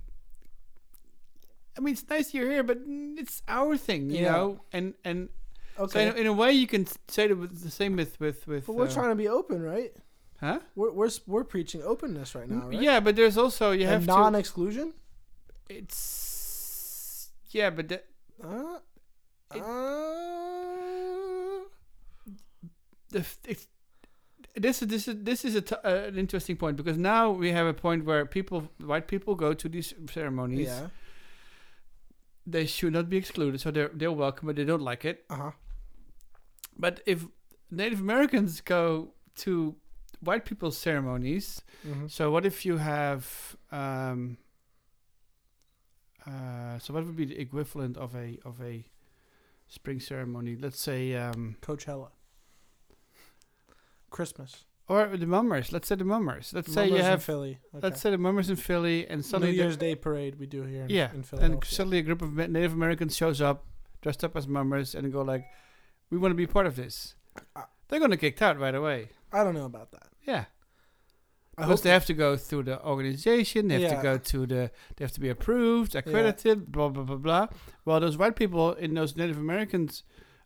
[1.77, 2.79] I mean, it's nice you're here, but
[3.17, 4.31] it's our thing, you Yeah.
[4.31, 4.61] know.
[4.73, 5.29] And and
[5.77, 8.65] Okay, in, in a way, you can say the, the same with with with.
[8.65, 9.93] but we're uh, trying to be open, right?
[10.41, 10.59] huh?
[10.75, 12.81] We're we're we're preaching openness right now, right?
[12.81, 14.15] Yeah, but there's also you have and to.
[14.15, 14.93] non-exclusion.
[15.69, 18.05] It's yeah, but that,
[18.43, 18.79] Uh,
[19.55, 21.59] It- uh,
[23.09, 23.67] the it's,
[24.55, 27.51] this is this is this is a t- uh, an interesting point because now we
[27.51, 30.67] have a point where people, white people, go to these ceremonies.
[30.67, 30.87] yeah.
[32.51, 35.25] They should not be excluded, so they're they're welcome, but they don't like it.
[35.29, 35.51] Uh huh.
[36.77, 37.25] But if
[37.69, 39.75] Native Americans go to
[40.21, 44.37] white people's ceremonies, hmm so what if you have um,
[46.25, 48.85] uh, so what would be the equivalent of a of a
[49.67, 50.55] spring ceremony?
[50.55, 52.09] Let's say um, Coachella.
[54.09, 54.65] Christmas.
[54.89, 55.71] Or the mummers.
[55.71, 56.51] Let's say the mummers.
[56.53, 57.59] Let's say you Mummers in have Philly.
[57.75, 57.87] Okay.
[57.87, 60.63] let's say the mummers in Philly, and New suddenly there- Year's Day parade we do
[60.63, 60.83] here.
[60.83, 61.55] In, yeah, in Philadelphia.
[61.57, 63.65] and suddenly a group of Native Americans shows up
[64.01, 65.45] dressed up as mummers and go like,
[66.09, 67.15] "We want to be part of this."
[67.55, 69.09] Uh, They're gonna get kicked out right away.
[69.31, 70.07] I don't know about that.
[70.23, 70.45] Yeah.
[71.57, 73.97] I Because they have to go through the organization, they have Yeah.
[73.97, 77.47] to go to the, they have to be approved, accredited, blah blah blah blah.
[77.83, 80.03] While those white people in those Native Americans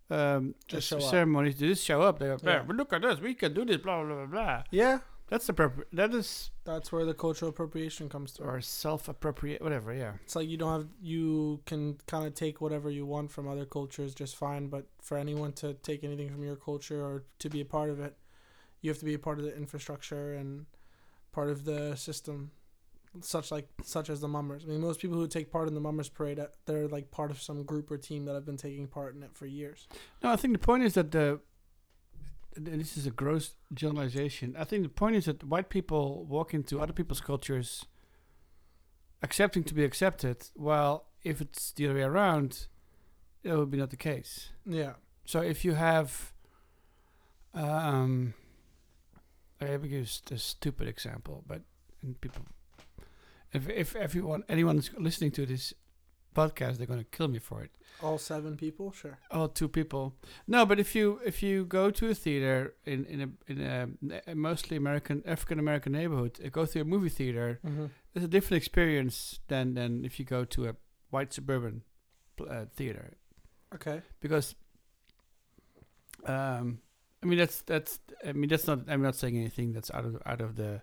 [0.10, 1.04] um, Just show up.
[1.04, 2.20] ceremonies, they just show up.
[2.20, 2.64] They go, Yeah.
[2.68, 4.64] look at us, we can do this, blah blah blah blah.
[4.72, 5.00] Yeah,
[5.30, 5.88] That's the proper.
[5.94, 8.46] That is that's where the cultural appropriation comes through.
[8.48, 9.94] or self-appropriate, whatever.
[9.94, 10.14] Yeah.
[10.24, 13.66] It's like you don't have you can kind of take whatever you want from other
[13.66, 17.62] cultures just fine, but for anyone to take anything from your culture or to be
[17.62, 18.16] a part of it,
[18.82, 20.66] you have to be a part of the infrastructure and
[21.32, 22.52] part of the system,
[23.22, 24.64] such like such as the mummers.
[24.66, 27.32] I mean, most people who take part in the mummers parade, uh, they're like part
[27.32, 29.88] of some group or team that have been taking part in it for years.
[30.24, 31.40] No, I think the point is that the.
[32.56, 34.56] and This is a gross generalization.
[34.58, 37.86] I think the point is that white people walk into other people's cultures,
[39.22, 42.68] accepting to be accepted, while if it's the other way around,
[43.44, 44.50] it would be not the case.
[44.66, 44.94] Yeah.
[45.26, 46.34] So if you have,
[47.54, 48.34] um,
[49.62, 51.62] I have used a stupid example, but
[52.02, 52.46] and people,
[53.54, 55.74] if if everyone anyone's listening to this
[56.36, 57.72] podcast, they're gonna kill me for it.
[58.02, 59.20] All seven people, sure.
[59.30, 60.16] Oh, two people.
[60.48, 64.32] No, but if you if you go to a theater in in a in a,
[64.32, 67.86] a mostly American African American neighborhood, uh, go to a movie theater, Mm-hmm.
[68.16, 70.76] it's a different experience than than if you go to a
[71.12, 71.84] white suburban
[72.50, 73.14] uh, theater
[73.76, 74.02] Okay.
[74.20, 74.56] because
[76.26, 76.80] um
[77.22, 80.18] I mean that's that's I mean that's not I'm not saying anything that's out of
[80.26, 80.82] out of the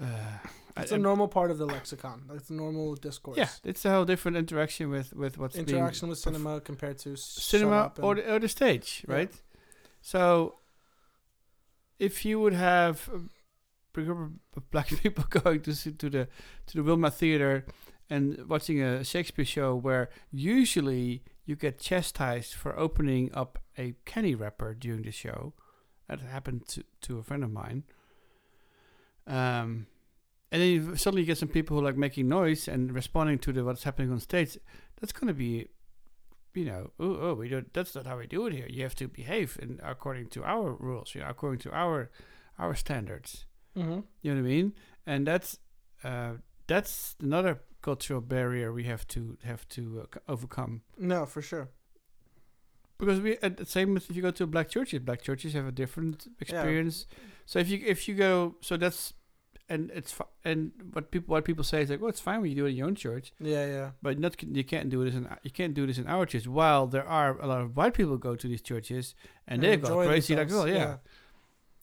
[0.00, 0.38] uh
[0.76, 2.24] It's I- a normal part of the lexicon.
[2.28, 3.36] That's a normal discourse.
[3.36, 6.98] yeah it's a whole different interaction with with what's being Interaction with perf- cinema compared
[6.98, 9.14] to cinema or the, or the stage, Yeah.
[9.16, 9.34] right?
[10.00, 10.58] So,
[11.98, 13.08] if you would have
[13.94, 14.30] of
[14.70, 16.28] black people going to see, to the
[16.66, 17.66] to the Wilma Theater
[18.10, 24.34] and watching a Shakespeare show, where usually you get chastised for opening up a candy
[24.34, 25.52] wrapper during the show,
[26.08, 27.84] that happened to to a friend of mine.
[29.26, 29.86] Um,
[30.52, 33.52] and then you suddenly get some people who are like making noise and responding to
[33.52, 34.56] the what's happening on stage.
[35.00, 35.66] That's going to be
[36.54, 37.72] you know, oh, oh, we don't.
[37.72, 38.66] That's not how we do it here.
[38.68, 42.10] You have to behave in according to our rules, you know, according to our
[42.58, 43.46] our standards.
[43.74, 44.04] Mhm.
[44.20, 44.74] You know what I mean?
[45.06, 45.58] and that's
[46.04, 46.32] uh,
[46.66, 50.82] that's another cultural barrier we have to have to uh, overcome.
[50.98, 51.68] No, for sure.
[52.98, 55.66] Because we at the same as if you go to black churches, black churches have
[55.66, 57.06] a different experience.
[57.46, 59.14] So if you if you go, so that's
[59.72, 60.14] and it's
[60.44, 62.70] and what people what people say is like, well, it's fine when you do it
[62.70, 63.90] in your own church, Yeah, yeah.
[64.02, 66.46] but not you can't do this in you can't do this in our church.
[66.46, 69.14] While there are a lot of white people go to these churches
[69.48, 71.10] and, they go crazy like well, themselves, yeah.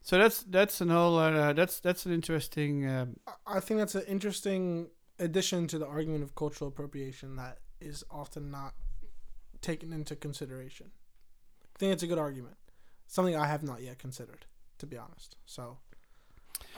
[0.01, 2.87] So that's that's an whole uh, that's that's an interesting.
[2.87, 3.17] Um,
[3.47, 8.51] I think that's an interesting addition to the argument of cultural appropriation that is often
[8.51, 8.73] not
[9.61, 10.91] taken into consideration.
[11.75, 12.55] I think it's a good argument.
[13.07, 14.45] Something I have not yet considered,
[14.77, 15.35] to be honest.
[15.45, 15.79] So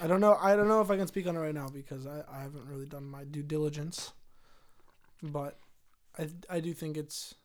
[0.02, 0.36] I don't know.
[0.42, 2.68] I don't know if I can speak on it right now because I, I haven't
[2.68, 4.14] really done my due diligence.
[5.24, 5.60] But
[6.18, 7.36] I I do think it's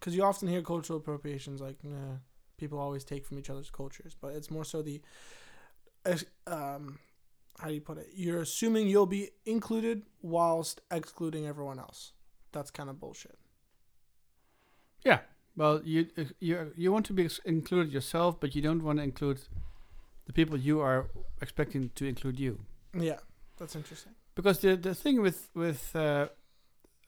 [0.00, 2.18] because you often hear cultural appropriations like nah,
[2.58, 5.02] people always take from each other's cultures, but it's more so the
[6.46, 6.98] um
[7.58, 8.08] how do you put it?
[8.14, 12.12] You're assuming you'll be included whilst excluding everyone else.
[12.52, 13.38] That's kind of bullshit.
[15.04, 15.20] yeah.
[15.56, 16.08] Well, you
[16.38, 19.40] you you want to be included yourself, but you don't want to include
[20.26, 21.06] the people you are
[21.40, 22.58] expecting to include you.
[22.98, 23.18] Yeah,
[23.58, 24.12] that's interesting.
[24.34, 26.28] Because the the thing with with uh,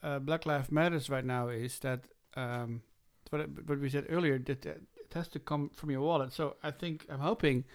[0.03, 2.05] uh, Black Lives Matters right now is that
[2.35, 2.81] um,
[3.29, 4.69] what I- what we said earlier that uh,
[5.05, 6.31] it has to come from your wallet.
[6.33, 7.65] So I think I'm hoping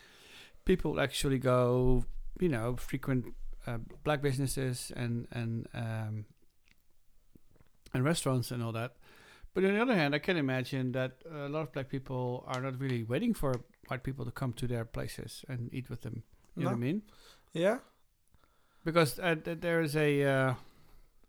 [0.64, 2.04] people actually go,
[2.40, 3.26] you know, frequent
[3.66, 6.24] uh, black businesses and and um,
[7.92, 8.92] and restaurants and all that.
[9.54, 12.60] But on the other hand, I can imagine that a lot of black people are
[12.60, 13.54] not really waiting for
[13.88, 16.24] white people to come to their places and eat with them.
[16.56, 17.02] You know what I mean?
[17.52, 17.78] Yeah.
[18.84, 20.54] Because uh, th- there is a uh,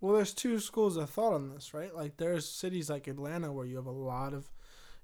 [0.01, 1.93] Well, there's two schools of thought on this, right?
[1.95, 4.51] Like there's cities like Atlanta where you have a lot of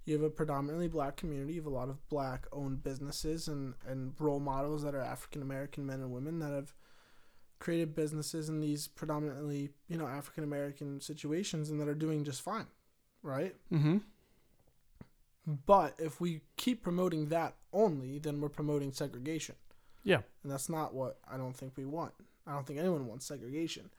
[0.04, 3.76] you have a predominantly black community, you have a lot of black owned businesses and
[3.88, 6.74] and role models that are African American men and women that have
[7.60, 12.42] created businesses in these predominantly, you know, African American situations and that are doing just
[12.42, 12.66] fine,
[13.24, 13.56] right?
[13.72, 13.98] mm-hmm.
[15.66, 19.56] But if we keep promoting that only, then we're promoting segregation.
[20.04, 20.22] Yeah.
[20.44, 22.14] And that's not what I don't think we want.
[22.46, 23.90] I don't think anyone wants segregation.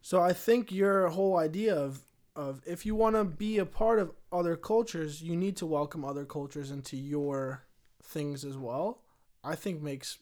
[0.00, 2.00] So I think your whole idea of
[2.34, 6.04] of if you want to be a part of other cultures, you need to welcome
[6.04, 7.62] other cultures into your
[8.02, 9.02] things as well.
[9.44, 10.18] I think makes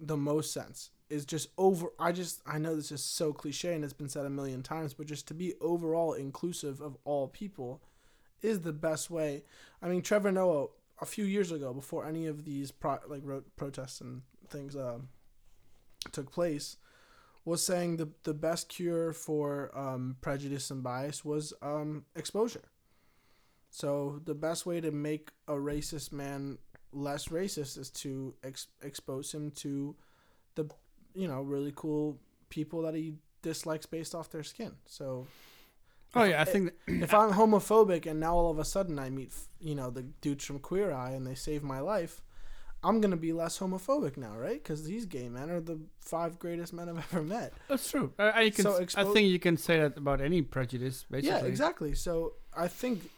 [0.00, 0.90] the most sense.
[1.10, 4.26] Is just over I just I know this is so cliche and it's been said
[4.26, 7.82] a million times, but just to be overall inclusive of all people
[8.42, 9.42] is the best way.
[9.82, 10.68] I mean, Trevor Noah
[11.00, 15.08] a few years ago, before any of these pro- like ro- protests and things um,
[16.12, 16.76] took place,
[17.44, 22.64] was saying the the best cure for um, prejudice and bias was um, exposure.
[23.70, 26.58] So the best way to make a racist man
[26.92, 29.96] less racist is to ex- expose him to
[30.54, 30.68] the
[31.14, 32.18] you know really cool
[32.50, 34.72] people that he dislikes based off their skin.
[34.86, 35.26] So
[36.16, 39.10] Oh yeah, I think that, if I'm homophobic and now all of a sudden I
[39.10, 42.22] meet, you know, the dudes from Queer Eye and they save my life,
[42.84, 44.62] I'm gonna be less homophobic now, right?
[44.62, 47.52] Because these gay men are the five greatest men I've ever met.
[47.68, 48.12] that's true.
[48.18, 48.62] I, I can.
[48.64, 51.30] So s- I expo- think you can say that about any prejudice, basically.
[51.40, 51.94] Yeah, exactly.
[51.94, 53.10] So I think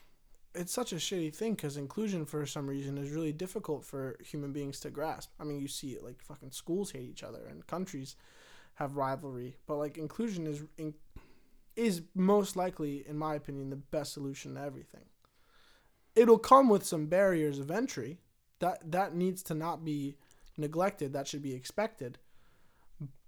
[0.56, 4.52] it's such a shitty thing because inclusion, for some reason, is really difficult for human
[4.52, 5.30] beings to grasp.
[5.38, 8.16] I mean, you see it like fucking schools hate each other and countries
[8.74, 10.94] have rivalry, but like inclusion is in,
[11.76, 15.04] is most likely, in my opinion, the best solution to everything.
[16.14, 18.18] It'll come with some barriers of entry.
[18.58, 20.16] That that needs to not be
[20.56, 21.12] neglected.
[21.12, 22.18] That should be expected.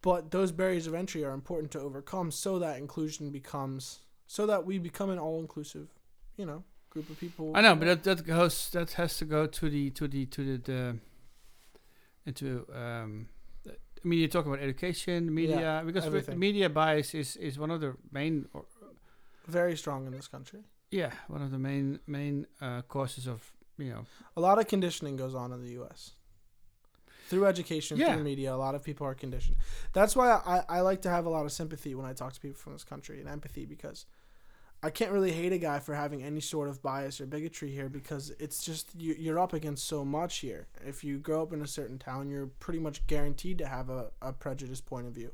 [0.00, 4.64] But those barriers of entry are important to overcome so that inclusion becomes so that
[4.64, 5.88] we become an all inclusive,
[6.36, 7.52] you know, group of people.
[7.54, 10.44] I know, but that that goes that has to go to the to the to
[10.44, 10.98] the, the
[12.26, 13.28] into um.
[13.66, 17.80] I mean, you're talking about education, media, Yeah, because media bias is is one of
[17.80, 18.64] the main, or,
[19.48, 20.60] very strong in this country.
[20.92, 23.42] yeah, one of the main main uh, causes of
[23.76, 24.04] you know.
[24.36, 26.12] A lot of conditioning goes on in the U.S.
[27.28, 28.14] Through education, Yeah.
[28.14, 29.56] through media, a lot of people are conditioned.
[29.92, 32.40] That's why I, I like to have a lot of sympathy when I talk to
[32.40, 34.06] people from this country and empathy because
[34.80, 37.88] I can't really hate a guy for having any sort of bias or bigotry here
[37.88, 40.68] because it's just you, you're up against so much here.
[40.86, 44.10] If you grow up in a certain town, you're pretty much guaranteed to have a,
[44.22, 45.32] a prejudiced point of view.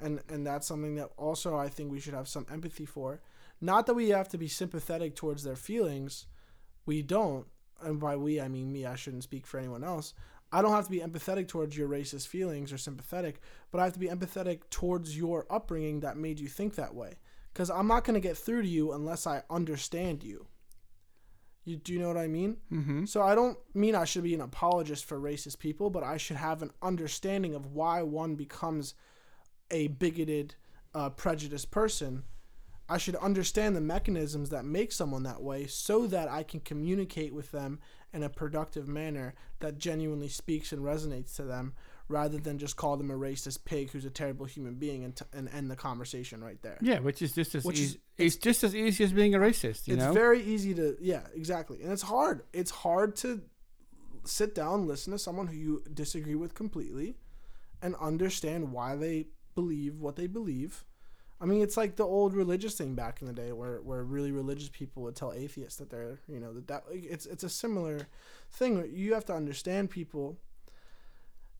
[0.00, 3.20] And and that's something that also I think we should have some empathy for.
[3.60, 6.26] Not that we have to be sympathetic towards their feelings.
[6.86, 7.46] We don't.
[7.80, 10.14] And by we I mean me, I shouldn't speak for anyone else.
[10.52, 13.40] I don't have to be empathetic towards your racist feelings or sympathetic,
[13.70, 17.18] but I have to be empathetic towards your upbringing that made you think that way.
[17.52, 20.46] Because I'm not going to get through to you unless I understand you.
[21.64, 22.56] You do you know what I mean?
[22.72, 23.04] Mm-hmm.
[23.04, 26.36] So I don't mean I should be an apologist for racist people, but I should
[26.36, 28.94] have an understanding of why one becomes
[29.70, 30.54] a bigoted,
[30.94, 32.24] uh, prejudiced person.
[32.88, 37.32] I should understand the mechanisms that make someone that way so that I can communicate
[37.32, 37.78] with them
[38.12, 41.74] in a productive manner that genuinely speaks and resonates to them
[42.10, 45.24] rather than just call them a racist pig who's a terrible human being and, t-
[45.32, 46.76] and end the conversation right there.
[46.80, 48.00] Yeah, which is just as Which is- easy.
[48.18, 49.86] It's just as easy as being a racist.
[49.88, 50.12] You it's know.
[50.12, 53.40] very easy to yeah exactly and it's hard it's hard to
[54.24, 57.16] sit down listen to someone who you disagree with completely
[57.80, 60.84] and understand why they believe what they believe
[61.40, 64.30] i mean it's like the old religious thing back in the day where, where really
[64.30, 68.06] religious people would tell atheists that they're you know that, that it's it's a similar
[68.52, 70.36] thing you have to understand people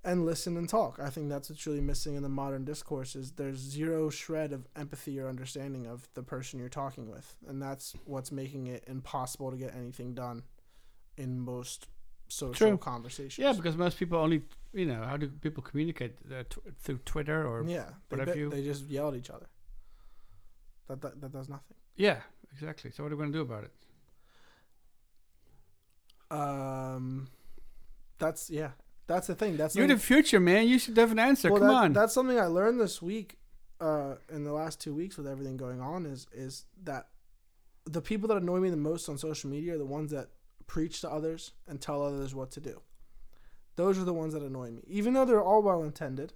[0.02, 0.98] and listen and talk.
[0.98, 4.66] I think that's what's really missing in the modern discourse is there's zero shred of
[4.74, 9.50] empathy or understanding of the person you're talking with, and that's what's making it impossible
[9.50, 10.42] to get anything done
[11.16, 11.88] in most
[12.28, 12.78] social True.
[12.78, 13.38] conversations.
[13.38, 14.42] yeah, because most people only,
[14.72, 17.86] you know, how do people communicate uh, tw- through Twitter or yeah.
[18.08, 19.48] they, what have bit- you- they just yell at each other.
[20.88, 21.76] That, that that does nothing.
[21.96, 22.20] Yeah,
[22.52, 22.90] exactly.
[22.90, 23.72] So what are we gonna do about it?
[26.30, 27.28] Um,
[28.18, 28.70] that's yeah,
[29.10, 29.56] that's the thing.
[29.56, 30.68] That's You're the future, man.
[30.68, 31.50] You should have an answer.
[31.50, 31.92] Well, Come that- on.
[31.92, 33.38] That's something I learned this week,
[33.80, 37.08] uh, in the last two weeks with everything going on is is that
[37.86, 40.28] the people that annoy me the most on social media are the ones that
[40.66, 42.80] preach to others and tell others what to do.
[43.76, 46.32] Those are the ones that annoy me, even though they're all well intended.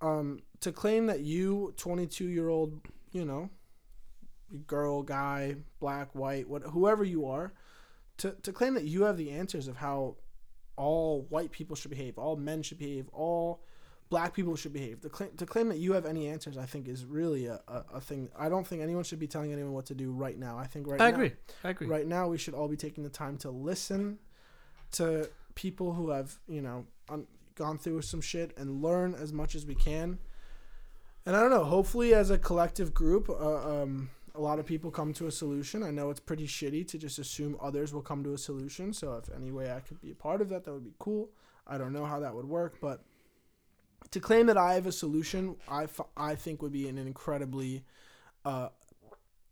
[0.00, 2.80] Um, to claim that you, twenty two year old,
[3.12, 3.50] you know,
[4.66, 7.52] girl, guy, black, white, what, whoever you are,
[8.18, 10.16] to to claim that you have the answers of how
[10.76, 13.62] all white people should behave, all men should behave, all
[14.10, 15.00] black people should behave.
[15.00, 17.84] To claim, to claim that you have any answers, I think, is really a, a,
[17.94, 18.28] a thing.
[18.38, 20.58] I don't think anyone should be telling anyone what to do right now.
[20.58, 21.32] I think right I now, agree.
[21.64, 21.86] I agree.
[21.86, 24.18] right now we should all be taking the time to listen
[24.92, 29.54] to people who have, you know, un- gone through some shit and learn as much
[29.54, 30.18] as we can.
[31.26, 34.90] And I don't know, hopefully as a collective group, uh, um, a lot of people
[34.90, 35.82] come to a solution.
[35.82, 38.92] I know it's pretty shitty to just assume others will come to a solution.
[38.92, 41.30] So if any way I could be a part of that, that would be cool.
[41.66, 43.04] I don't know how that would work, but
[44.10, 47.84] to claim that I have a solution, I, f- I think would be an incredibly,
[48.44, 48.68] uh,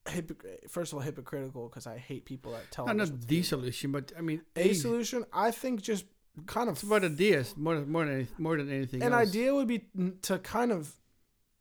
[0.05, 3.93] hypoc- first of all, hypocritical because I hate people that tell Not, not the solution,
[3.93, 6.05] but I mean, A solution, I think, just
[6.47, 9.29] kind of It's about ideas more than more than more than anything an else.
[9.29, 9.85] idea would be
[10.23, 10.93] to kind of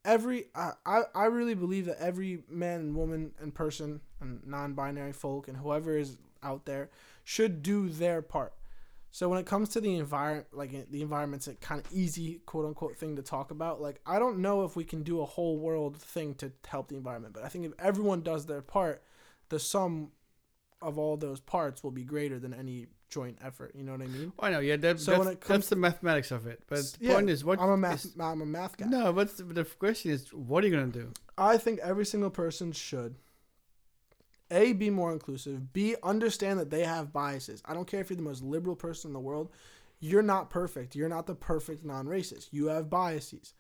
[0.06, 5.14] every I, I I really believe that every man and woman and person and non-binary
[5.14, 6.90] folk and whoever is out there
[7.24, 8.54] should do their part.
[9.14, 12.66] So when it comes to the environment, like the environment's a kind of easy quote
[12.66, 13.82] unquote thing to talk about.
[13.82, 16.96] Like I don't know if we can do a whole world thing to help the
[16.96, 19.04] environment, but I think if everyone does their part,
[19.50, 20.12] the sum
[20.82, 23.74] of all those parts will be greater than any joint effort.
[23.76, 24.34] You know what I mean?
[24.40, 24.78] Oh, I know, yeah.
[24.78, 26.64] That, So that's, when it comes that's the mathematics of it.
[26.68, 28.88] But the Yeah, point is, what I'm a math is- I'm a math guy.
[28.88, 31.12] no, but the, the question is, what are you gonna do?
[31.38, 33.16] I think every single person should
[34.50, 37.62] a be more inclusive, b understand that they have biases.
[37.66, 39.50] I don't care if you're the most liberal person in the world,
[40.00, 40.96] you're not perfect.
[40.96, 42.48] You're not the perfect non-racist.
[42.52, 43.54] You have biases.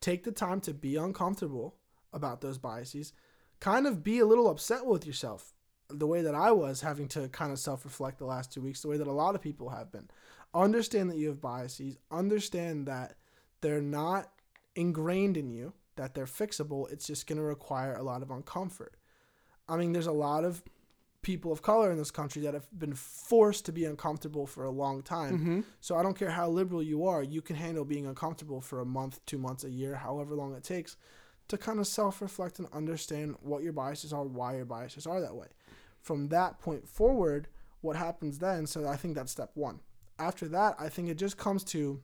[0.00, 1.76] Take the time to be uncomfortable
[2.12, 3.12] about those biases.
[3.58, 5.54] Kind of be a little upset with yourself.
[5.92, 8.88] The way that I was having to kind of self-reflect the last 2 weeks, the
[8.88, 10.08] way that a lot of people have been.
[10.54, 11.98] Understand that you have biases.
[12.10, 13.16] Understand that
[13.60, 14.30] they're not
[14.74, 16.90] ingrained in you, that they're fixable.
[16.90, 18.94] It's just going to require a lot of uncomfort.
[19.68, 20.62] I mean, there's a lot of
[21.22, 24.70] people of color in this country that have been forced to be uncomfortable for a
[24.70, 25.38] long time.
[25.38, 25.60] Mm-hmm.
[25.80, 28.84] So I don't care how liberal you are, you can handle being uncomfortable for a
[28.84, 30.96] month, two months, a year, however long it takes
[31.48, 35.20] to kind of self reflect and understand what your biases are, why your biases are
[35.20, 35.46] that way.
[36.02, 37.48] From that point forward,
[37.80, 38.66] what happens then?
[38.66, 39.80] So I think that's step one.
[40.18, 42.02] After that, I think it just comes to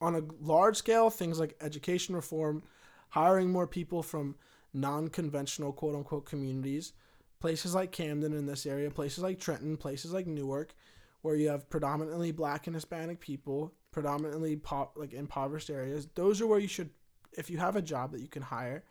[0.00, 2.62] on a large scale things like education reform,
[3.10, 4.36] hiring more people from
[4.74, 6.92] non conventional quote unquote communities,
[7.40, 10.74] places like Camden in this area, places like Trenton, places like Newark,
[11.22, 16.08] where you have predominantly black and Hispanic people, predominantly po- like impoverished areas.
[16.14, 16.90] Those are where you should,
[17.32, 18.84] if you have a job that you can hire,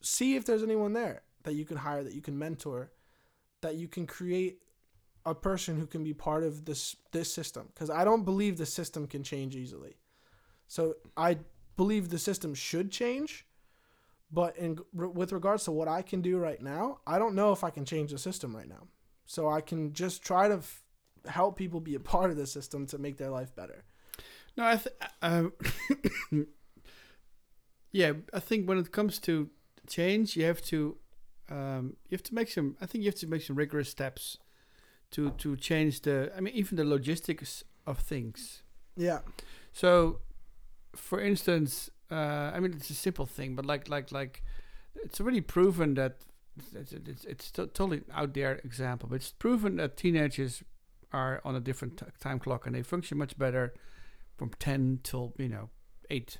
[0.00, 2.90] see if there's anyone there that you can hire, that you can mentor,
[3.62, 4.58] that you can create
[5.24, 7.68] a person who can be part of this this system.
[7.72, 9.96] Because I don't believe the system can change easily.
[10.66, 11.38] So I
[11.76, 13.46] believe the system should change,
[14.30, 17.64] but in with regards to what I can do right now, I don't know if
[17.64, 18.88] I can change the system right now.
[19.26, 20.82] So I can just try to f-
[21.26, 23.84] help people be a part of the system to make their life better.
[24.56, 25.52] No, I th- um,
[27.92, 29.50] yeah, I think when it comes to
[29.86, 30.96] change, you have to
[31.50, 32.76] um, you have to make some.
[32.80, 34.38] I think you have to make some rigorous steps
[35.12, 36.32] to to change the.
[36.36, 38.62] I mean, even the logistics of things.
[38.96, 39.20] Yeah.
[39.72, 40.20] So,
[40.94, 44.42] for instance, uh, I mean, it's a simple thing, but like like like,
[45.04, 46.16] it's already proven that
[46.74, 50.62] it's it's, it's to- totally out there example, but it's proven that teenagers
[51.12, 53.72] are on a different t- time clock and they function much better
[54.36, 55.68] from ten till you know
[56.10, 56.38] eight,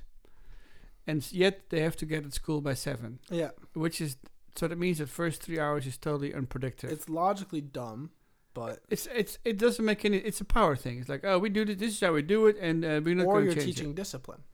[1.07, 3.51] and yet they have to get at school by seven, Yeah.
[3.73, 4.17] which is
[4.55, 6.93] so that means that first three hours is totally unpredictable.
[6.93, 8.11] It's logically dumb,
[8.53, 10.17] but it's it's it doesn't make any.
[10.17, 10.99] It's a power thing.
[10.99, 11.77] It's like oh, we do this.
[11.77, 13.95] This is how we do it, and uh, we're not or you're teaching it.
[13.95, 14.41] discipline.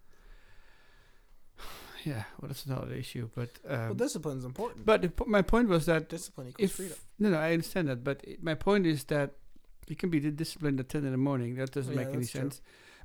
[2.04, 3.30] Yeah, well, that's another issue.
[3.36, 4.86] But um, well, discipline is important.
[4.88, 6.97] but the, my point was that discipline equals if freedom.
[7.20, 8.04] no, no, I understand that.
[8.04, 9.34] But it, my point is that
[9.88, 11.56] you can be di- disciplined at ten in the morning.
[11.56, 12.41] That doesn't Yeah, make any that's true.
[12.41, 12.62] sense.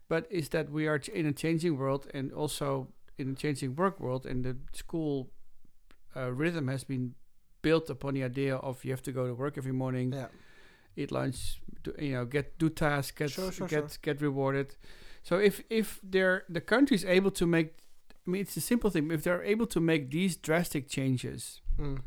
[0.09, 2.89] But is that we are ch- in a changing world, and also
[3.19, 5.29] in a changing work world, and the school
[6.17, 7.15] uh, rhythm has been
[7.63, 10.13] built upon the idea of you have to go to work every morning.
[10.13, 10.29] Yeah.
[10.99, 13.99] eat lunch, do, you know, get do tasks, get Sure, sure, get sure.
[14.03, 14.77] get rewarded.
[15.23, 17.69] So if if they're the country is able to make,
[18.27, 19.11] I mean, it's a simple thing.
[19.11, 21.99] If they're able to make these drastic changes Mm.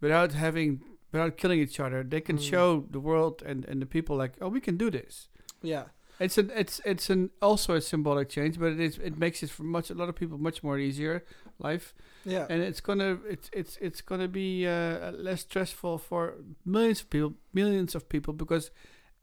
[0.00, 0.80] without having
[1.12, 2.50] without killing each other, they can Mm.
[2.50, 5.28] show the world and, and the people like, oh, we can do this.
[5.62, 5.84] Yeah.
[6.20, 9.50] It's an it's it's an also a symbolic change, but it is it makes it
[9.50, 11.24] for much a lot of people much more easier
[11.58, 11.94] life
[12.24, 12.46] Yeah.
[12.50, 16.34] and it's gonna it's it's it's gonna be uh, less stressful for
[16.64, 18.70] millions of people millions of people because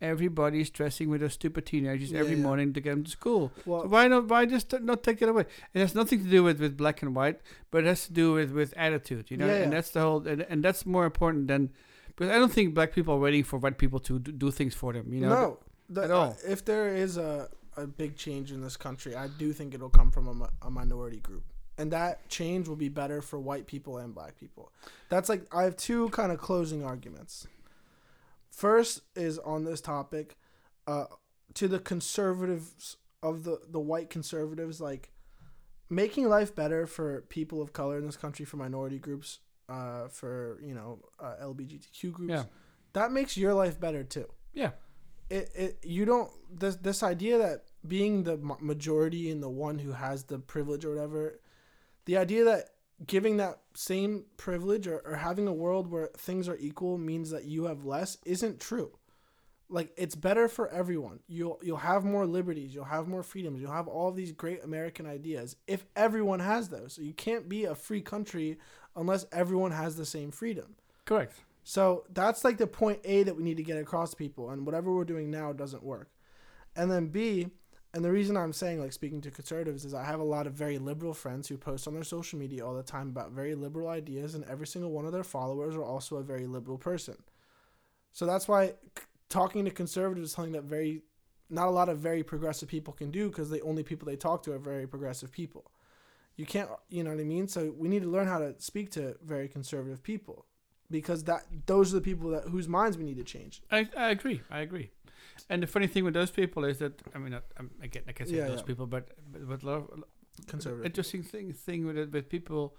[0.02, 2.44] everybody's stressing with those stupid teenagers every Yeah, yeah.
[2.44, 5.22] morning to get them to school well, so why not why just t- not take
[5.22, 7.39] it away it has nothing to do with with black and white
[7.70, 10.26] but it has to do with with attitude you know Yeah, and that's the whole
[10.28, 11.70] and, and that's more important than
[12.08, 14.74] because i don't think black people are waiting for white people to do, do things
[14.74, 15.60] for them you know no.
[15.92, 16.38] The, at all.
[16.48, 20.12] If there is a, a big change in this country, I do think it'll come
[20.12, 21.44] from a, a minority group.
[21.78, 24.72] And that change will be better for white people and black people.
[25.10, 27.48] That's like, I have two kind of closing arguments.
[28.50, 30.38] First is on this topic
[30.88, 31.06] uh,
[31.56, 35.12] to the conservatives of the, the white conservatives, like
[35.89, 39.39] making life better for people of color in this country, for minority groups,
[39.70, 42.32] uh, for, you know, uh, LGBTQ groups.
[42.32, 42.44] Yeah.
[42.94, 44.72] That makes your life better too yeah
[45.32, 49.93] it, it you don't this this idea that being the majority and the one who
[49.93, 51.39] has the privilege or whatever
[52.05, 52.69] the idea that
[53.07, 57.45] giving that same privilege or, or having a world where things are equal means that
[57.45, 58.91] you have less isn't true.
[59.69, 61.21] Like it's better for everyone.
[61.27, 62.75] You'll you'll have more liberties.
[62.75, 63.61] You'll have more freedoms.
[63.61, 66.93] You'll have all these great american ideas if everyone has those.
[66.93, 68.59] So you can't be a free country
[68.97, 70.75] unless everyone has the same freedom.
[71.05, 74.49] Correct so that's like the point A that we need to get across to people,
[74.49, 76.09] and whatever we're doing now doesn't work.
[76.76, 77.47] And then B,
[77.93, 80.53] and the reason I'm saying like speaking to conservatives is I have a lot of
[80.53, 83.89] very liberal friends who post on their social media all the time about very liberal
[83.89, 87.18] ideas, and every single one of their followers are also a very liberal person.
[88.14, 88.74] So that's why
[89.30, 91.03] talking to conservatives is something that very
[91.49, 94.41] not a lot of very progressive people can do because the only people they talk
[94.43, 95.70] to are very progressive people.
[96.38, 97.49] You can't, you know what I mean?
[97.49, 100.45] So we need to learn how to speak to very conservative people
[100.92, 103.62] because that those are the people that whose minds we need to change.
[103.72, 104.42] I, I agree.
[104.52, 104.92] I agree.
[105.50, 108.12] And the funny thing with those people is that I mean, I, I'm, again, I
[108.12, 108.66] can say Yeah, those yeah.
[108.66, 110.04] people, but but, but a lot of,
[110.48, 110.86] Conservative.
[110.86, 112.76] interesting thing thing with it with people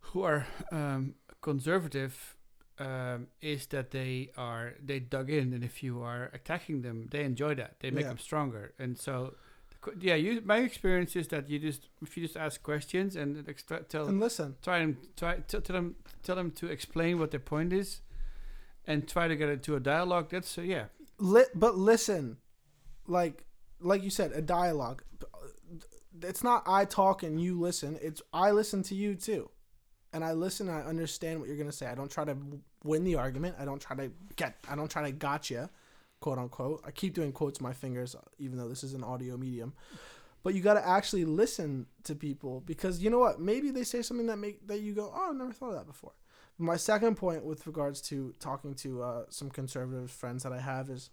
[0.00, 2.36] who are um, conservative
[2.78, 7.24] um, is that they are they dug in, and if you are attacking them, they
[7.24, 7.76] enjoy that.
[7.80, 8.08] They make Yeah.
[8.10, 9.34] them stronger, and so.
[10.00, 10.42] Yeah, you.
[10.44, 14.20] My experience is that you just if you just ask questions and extra, tell And
[14.20, 18.00] listen, try and try t- tell them tell them to explain what their point is,
[18.86, 20.28] and try to get into a dialogue.
[20.30, 20.86] That's uh, yeah,
[21.18, 22.38] li- but listen,
[23.06, 23.44] like
[23.80, 25.02] like you said, a dialogue.
[26.22, 27.98] It's not I talk and you listen.
[28.00, 29.50] It's I listen to you too,
[30.12, 30.68] and I listen.
[30.68, 31.86] and I understand what you're gonna say.
[31.86, 32.36] I don't try to
[32.84, 33.56] win the argument.
[33.58, 34.56] I don't try to get.
[34.68, 35.70] I don't try to gotcha,
[36.24, 36.80] quote unquote.
[36.86, 39.74] I keep doing quotes with my fingers, even though this is an audio medium.
[40.42, 43.40] But you got to actually listen to people because you know what?
[43.40, 45.86] Maybe they say something that make that you go, "Oh, I've never thought of that
[45.86, 46.12] before."
[46.56, 50.88] My second point with regards to talking to uh, some conservative friends that I have
[50.88, 51.10] is,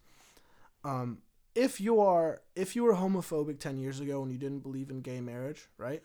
[0.86, 1.18] um,
[1.56, 5.02] if you are if you were homophobic ten years ago and you didn't believe in
[5.02, 6.02] gay marriage, right?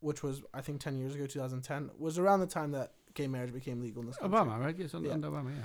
[0.00, 2.92] Which was I think ten years ago, two thousand ten was around the time that
[3.14, 4.38] gay marriage became legal in this country.
[4.38, 4.76] Obama, right?
[4.78, 5.14] Yes, under, Yeah.
[5.14, 5.64] under Obama, yeah.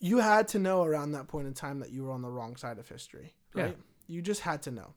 [0.00, 2.56] You had to know around that point in time that you were on the wrong
[2.56, 3.62] side of history, Yeah.
[3.64, 3.78] right?
[4.06, 4.94] You just had to know.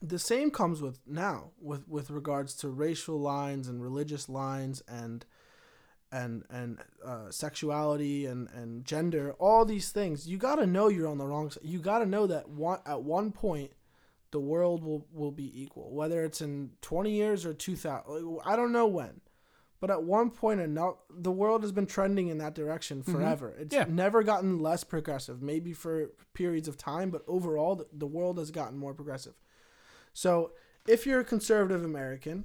[0.00, 5.24] The same comes with now with with regards to racial lines and religious lines and
[6.10, 10.26] and and uh, sexuality and and gender, all these things.
[10.28, 11.64] You got to know you're on the wrong side.
[11.64, 13.72] You got to know that one at one point
[14.32, 18.40] the world will will be equal, whether it's in 20 years or 2000.
[18.44, 19.20] I don't know when,
[19.82, 23.12] But at one point, or no, the world has been trending in that direction mm-hmm.
[23.12, 23.52] forever.
[23.58, 23.86] It's Yeah.
[23.88, 25.42] never gotten less progressive.
[25.42, 29.34] Maybe for periods of time, but overall, the, the world has gotten more progressive.
[30.12, 30.52] So,
[30.86, 32.44] if you're a conservative American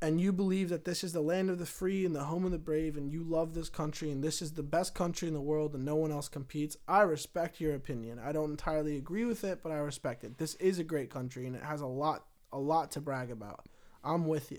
[0.00, 2.50] and you believe that this is the land of the free and the home of
[2.50, 5.40] the brave, and you love this country and this is the best country in the
[5.40, 8.18] world and no one else competes, I respect your opinion.
[8.18, 10.38] I don't entirely agree with it, but I respect it.
[10.38, 13.68] This is a great country and it has a lot, a lot to brag about.
[14.02, 14.58] I'm with you.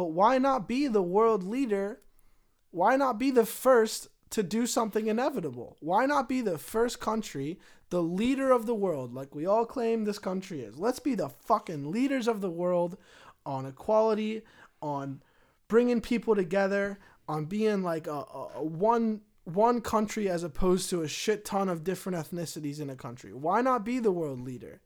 [0.00, 2.00] But why not be the world leader?
[2.70, 5.76] Why not be the first to do something inevitable?
[5.80, 10.04] Why not be the first country, the leader of the world, like we all claim
[10.04, 10.78] this country is?
[10.78, 12.96] Let's be the fucking leaders of the world
[13.44, 14.40] on equality,
[14.80, 15.22] on
[15.68, 16.98] bringing people together,
[17.28, 21.68] on being like a, a, a one one country as opposed to a shit ton
[21.68, 23.34] of different ethnicities in a country.
[23.34, 24.80] Why not be the world leader?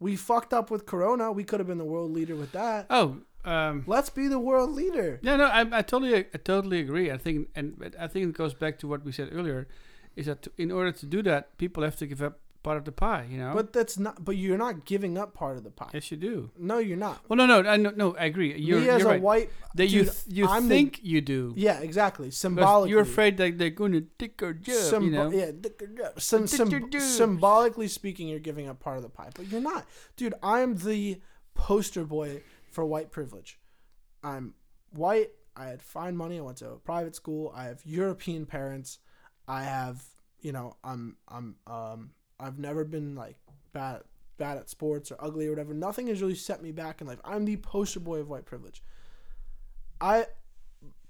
[0.00, 1.30] We fucked up with Corona.
[1.30, 2.86] We could have been the world leader with that.
[2.90, 5.18] Oh, um, Let's be the world leader.
[5.22, 7.10] yeah, no, I, I totally, I totally agree.
[7.10, 9.66] I think, and I think it goes back to what we said earlier,
[10.16, 12.92] is that in order to do that, people have to give up part of the
[12.92, 13.26] pie.
[13.28, 14.24] You know, But that's not.
[14.24, 15.90] But you're not giving up part of the pie.
[15.94, 16.50] yes, you do.
[16.56, 17.18] No, you're not.
[17.28, 18.56] Well, no, no, I no, no, I agree.
[18.56, 19.20] You're, Me as you're a right.
[19.22, 21.52] white, that you dude, th- you I'm the- think you do.
[21.56, 22.30] yeah, exactly.
[22.30, 25.02] Symbolically, you're afraid that they're going to take our job.
[25.02, 25.30] you know.
[25.32, 29.02] yeah, d- d- d- sym- Did sym- you symbolically speaking, you're giving up part of
[29.02, 29.84] the pie, but you're not,
[30.16, 30.34] dude.
[30.44, 31.20] I'm the
[31.54, 33.60] poster boy for white privilege.
[34.24, 34.54] I'm
[34.90, 35.30] white.
[35.54, 36.38] I had fine money.
[36.38, 37.52] I went to a private school.
[37.54, 38.98] I have European parents.
[39.46, 40.02] I have,
[40.40, 42.10] you know, I'm, I'm, um,
[42.40, 43.36] I've never been like
[43.72, 44.00] bad,
[44.38, 45.74] bad at sports or ugly or whatever.
[45.74, 47.20] Nothing has really set me back in life.
[47.24, 48.82] I'm the poster boy of white privilege.
[50.00, 50.26] I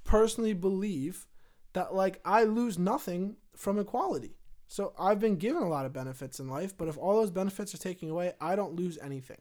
[0.05, 1.27] personally believe
[1.73, 4.37] that like I lose nothing from equality.
[4.67, 7.75] So I've been given a lot of benefits in life, but if all those benefits
[7.75, 9.41] are taken away, I don't lose anything.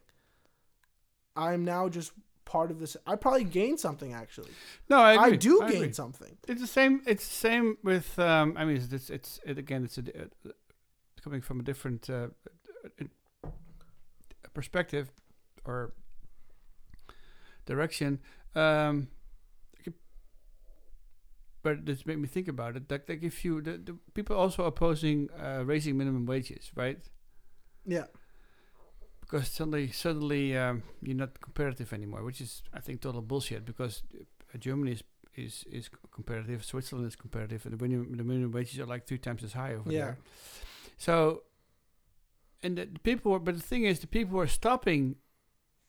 [1.36, 2.12] I'm now just
[2.46, 2.98] part of this.
[3.08, 4.52] I probably gain something actually.
[4.90, 5.94] No, I I, do I gain agree.
[5.94, 6.38] something.
[6.48, 7.02] It's the same.
[7.08, 8.18] It's the same with.
[8.20, 9.84] Um, I mean, it's it's, it, again.
[9.86, 10.52] It's a, uh,
[11.24, 12.28] coming from a different uh,
[13.00, 13.50] uh,
[14.54, 15.12] perspective
[15.66, 15.94] or
[17.66, 18.20] direction.
[18.56, 19.08] Um,
[21.64, 22.90] but this made me think about it.
[22.90, 27.00] That like if you the, the people also opposing uh, raising minimum wages, right?
[27.86, 28.06] Yeah.
[29.32, 33.66] Because suddenly suddenly um, you're not competitive anymore, which is I think total bullshit.
[33.66, 34.04] Because
[34.54, 35.04] uh, Germany is
[35.36, 39.18] is is competitive, Switzerland is competitive, and the minimum the minimum wages are like three
[39.20, 40.00] times as high over Yeah.
[40.06, 40.18] there.
[40.98, 41.44] So,
[42.62, 45.16] and the, the people, are, but the thing is, the people who are stopping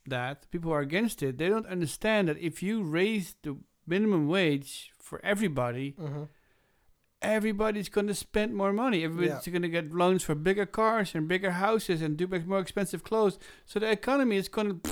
[0.07, 3.57] that, the people who are against it, they don't understand that if you raise the
[3.86, 6.24] minimum wage for everybody, Mm-hmm.
[7.23, 9.05] Everybody's going to spend more money.
[9.05, 13.03] Everybody's going to get loans for bigger cars and bigger houses and do more expensive
[13.03, 13.39] clothes.
[13.66, 14.91] So the economy is going to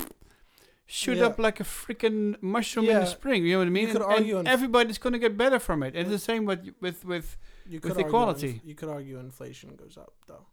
[0.87, 1.27] shoot Yeah.
[1.27, 3.45] up like a freaking mushroom in the spring.
[3.45, 3.87] You know what I mean?
[3.89, 5.95] You could And- and argue in- everybody's going to get better from it.
[5.95, 7.37] And it's the same with with with.
[7.69, 8.61] You With equality.
[8.65, 10.47] you could argue inflation goes up though.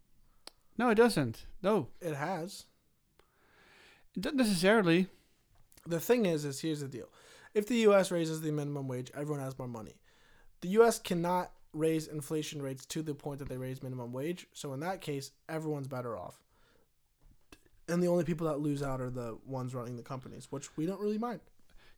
[0.77, 1.45] No, it doesn't.
[1.63, 2.65] No, It has.
[4.19, 5.07] Doesn't necessarily.
[5.85, 7.09] The thing is, is here's the deal:
[7.53, 8.11] if the U.S.
[8.11, 9.95] raises the minimum wage, everyone has more money.
[10.61, 10.99] The U.S.
[10.99, 14.47] cannot raise inflation rates to the point that they raise minimum wage.
[14.53, 16.41] So in that case, everyone's better off.
[17.89, 20.85] And the only people that lose out are the ones running the companies, which we
[20.85, 21.39] don't really mind.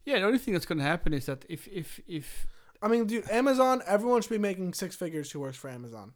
[0.05, 2.45] Yeah, the only thing that's going to happen is that if if if
[2.81, 6.13] I mean, dude, Amazon, everyone should be making six figures who works for Amazon.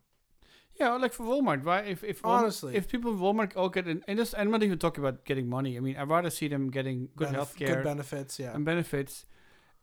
[0.80, 1.86] yeah, like for Walmart, right?
[1.88, 2.76] If if Honestly.
[2.76, 5.48] if people in Walmart all get in, and just I'm not even talking about getting
[5.50, 5.76] money.
[5.76, 8.54] I mean, I'd rather see them getting good Benef- health Good care benefits, yeah.
[8.56, 9.26] and benefits.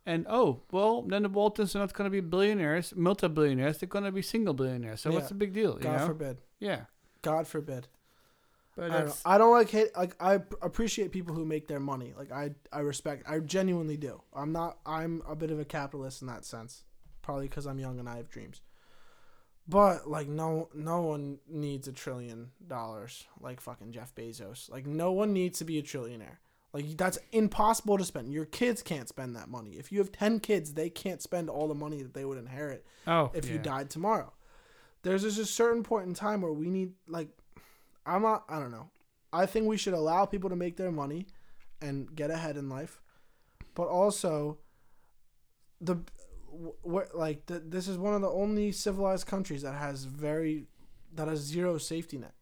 [0.05, 3.77] And oh, well, then the Waltons are not going to be billionaires, multi-billionaires.
[3.77, 5.01] They're going to be single billionaires.
[5.01, 5.15] So Yeah.
[5.15, 5.73] what's the big deal?
[5.75, 6.05] You God know?
[6.07, 6.37] forbid.
[6.59, 6.85] yeah.
[7.21, 7.87] God forbid.
[8.75, 9.21] But I don't.
[9.25, 12.13] I don't like hate like I appreciate people who make their money.
[12.17, 14.21] Like I I respect I genuinely do.
[14.33, 16.83] I'm not I'm a bit of a capitalist in that sense.
[17.21, 18.61] Probably cuz I'm young and I have dreams.
[19.67, 24.69] But like no no one needs a trillion dollars like fucking Jeff Bezos.
[24.69, 26.37] Like no one needs to be a trillionaire.
[26.73, 28.31] Like that's impossible to spend.
[28.31, 29.71] Your kids can't spend that money.
[29.71, 32.85] If you have 10 kids, they can't spend all the money that they would inherit
[33.07, 34.31] oh, if you died tomorrow.
[35.03, 37.29] There's just a certain point in time where we need like
[38.05, 38.89] I'm not I don't know.
[39.33, 41.27] I think we should allow people to make their money
[41.81, 43.01] and get ahead in life.
[43.75, 44.59] But also
[45.79, 45.97] the
[46.83, 50.67] where like the, this is one of the only civilized countries that has very
[51.13, 52.33] that has zero safety net.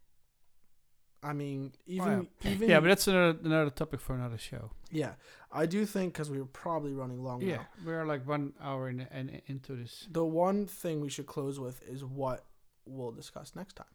[1.22, 4.70] I mean, oh, even even Yeah, but that's another another topic for another show.
[4.90, 5.14] yeah,
[5.52, 7.66] I do think because we were probably running long Yeah, now.
[7.84, 10.06] we're like one hour in, in, into this.
[10.10, 12.46] The one thing we should close with is what
[12.86, 13.86] we'll discuss next time.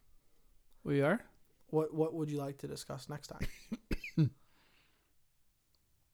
[0.84, 1.20] We are.
[1.68, 3.48] What what would you like to discuss next time?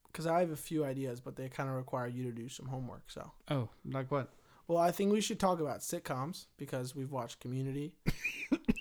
[0.07, 2.67] because I have a few ideas, but they kind of require you to do some
[2.67, 3.03] homework.
[3.09, 4.29] So, Oh, like what?
[4.67, 7.95] well, I think we should talk about sitcoms because we've watched Community.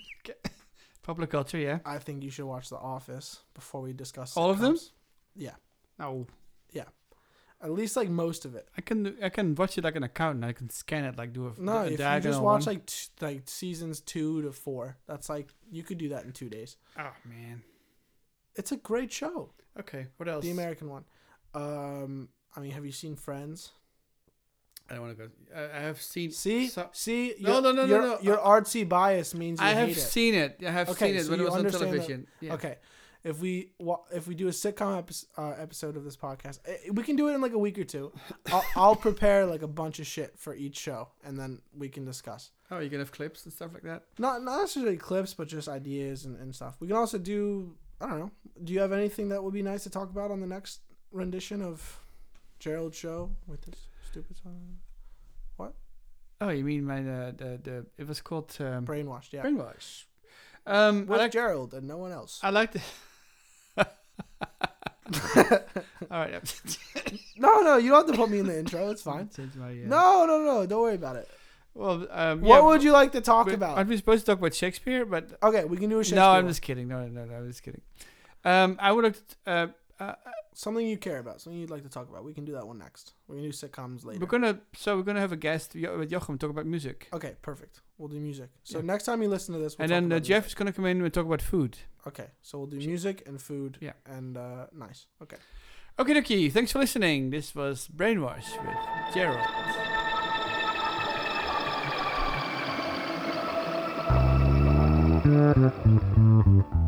[1.03, 1.79] Popular culture, yeah.
[1.85, 4.77] I think you should watch The Office before we discuss All of them?
[5.35, 5.55] Yeah,
[5.97, 6.27] No,
[6.71, 6.85] Yeah.
[7.61, 8.67] at least like most of it.
[8.77, 11.33] I can I can watch it like an account and I can scan it like
[11.33, 12.75] do a No, a if you diagonal just watch one.
[12.75, 16.49] like t- like seasons two to four, that's like you could do that in two
[16.49, 16.77] days.
[16.99, 17.63] oh man.
[18.55, 20.43] It's a great show, Okay, what else?
[20.43, 21.05] the American one.
[21.53, 23.71] Um, I mean, have you seen Friends?
[24.91, 25.29] I don't want to go.
[25.55, 26.31] I, I have seen.
[26.31, 28.19] See, so- see, No, your, no, no, no, your, no.
[28.21, 30.01] Your artsy bias means you I have hate it.
[30.01, 30.61] seen it.
[30.67, 32.27] I have Okay, seen it so when it you was on understand that- television.
[32.41, 32.53] Yeah.
[32.55, 32.75] Okay,
[33.23, 36.89] if we wa- if we do a sitcom epi- uh, episode of this podcast, eh,
[36.91, 38.11] we can do it in like a week or two.
[38.51, 42.03] I'll, I'll prepare like a bunch of shit for each show, and then we can
[42.03, 42.51] discuss.
[42.69, 44.03] Oh, you can have clips and stuff like that.
[44.17, 46.75] Not not necessarily clips, but just ideas and, and stuff.
[46.81, 47.75] We can also do.
[48.01, 48.31] I don't know.
[48.63, 50.79] Do you have anything that would be nice to talk about on the next
[51.11, 51.99] rendition of
[52.59, 53.75] Gerald's show with this
[54.11, 54.77] stupid song?
[56.43, 59.43] Oh, you mean my uh, the the it was called um, Brainwashed, yeah.
[59.43, 60.05] brainwash.
[60.65, 62.39] Um, I With like Gerald and no one else.
[62.41, 62.81] I like the.
[66.09, 66.61] All right.
[67.37, 68.89] no, no, you don't have to put me in the intro.
[68.89, 69.29] It's fine.
[69.55, 70.65] My, uh, No, no, no.
[70.65, 71.29] Don't worry about it.
[71.75, 73.77] Well, um, What yeah, would you like to talk about?
[73.77, 75.05] Aren't we supposed to talk about Shakespeare?
[75.05, 76.19] But Okay, we can do a Shakespeare.
[76.21, 76.47] no, I'm one.
[76.51, 76.87] just kidding.
[76.87, 77.81] No, no, no, I'm just kidding.
[78.43, 79.15] Um, I would.
[79.45, 79.67] Uh,
[80.01, 80.15] uh,
[80.53, 82.23] something you care about, something you'd like to talk about.
[82.23, 83.13] We can do that one next.
[83.27, 84.19] We can do sitcoms later.
[84.19, 84.59] we're gonna.
[84.75, 87.81] So we're gonna have a guest Jo- with Jochem talk about music, okay, perfect.
[87.97, 88.49] We'll do music.
[88.63, 88.85] So Yeah.
[88.85, 90.49] next time you listen to this, we'll and talk then uh, about Jeff music.
[90.51, 91.77] is gonna come in and talk about food.
[92.07, 93.77] Okay, so we'll do music and food.
[93.79, 93.93] Yeah.
[94.05, 95.05] And uh, nice.
[95.21, 95.37] Okay.
[95.99, 96.51] Okay, dokie.
[96.51, 97.29] Thanks for listening.
[97.29, 99.45] This was Brainwash with Gerald.
[105.23, 106.80] Thank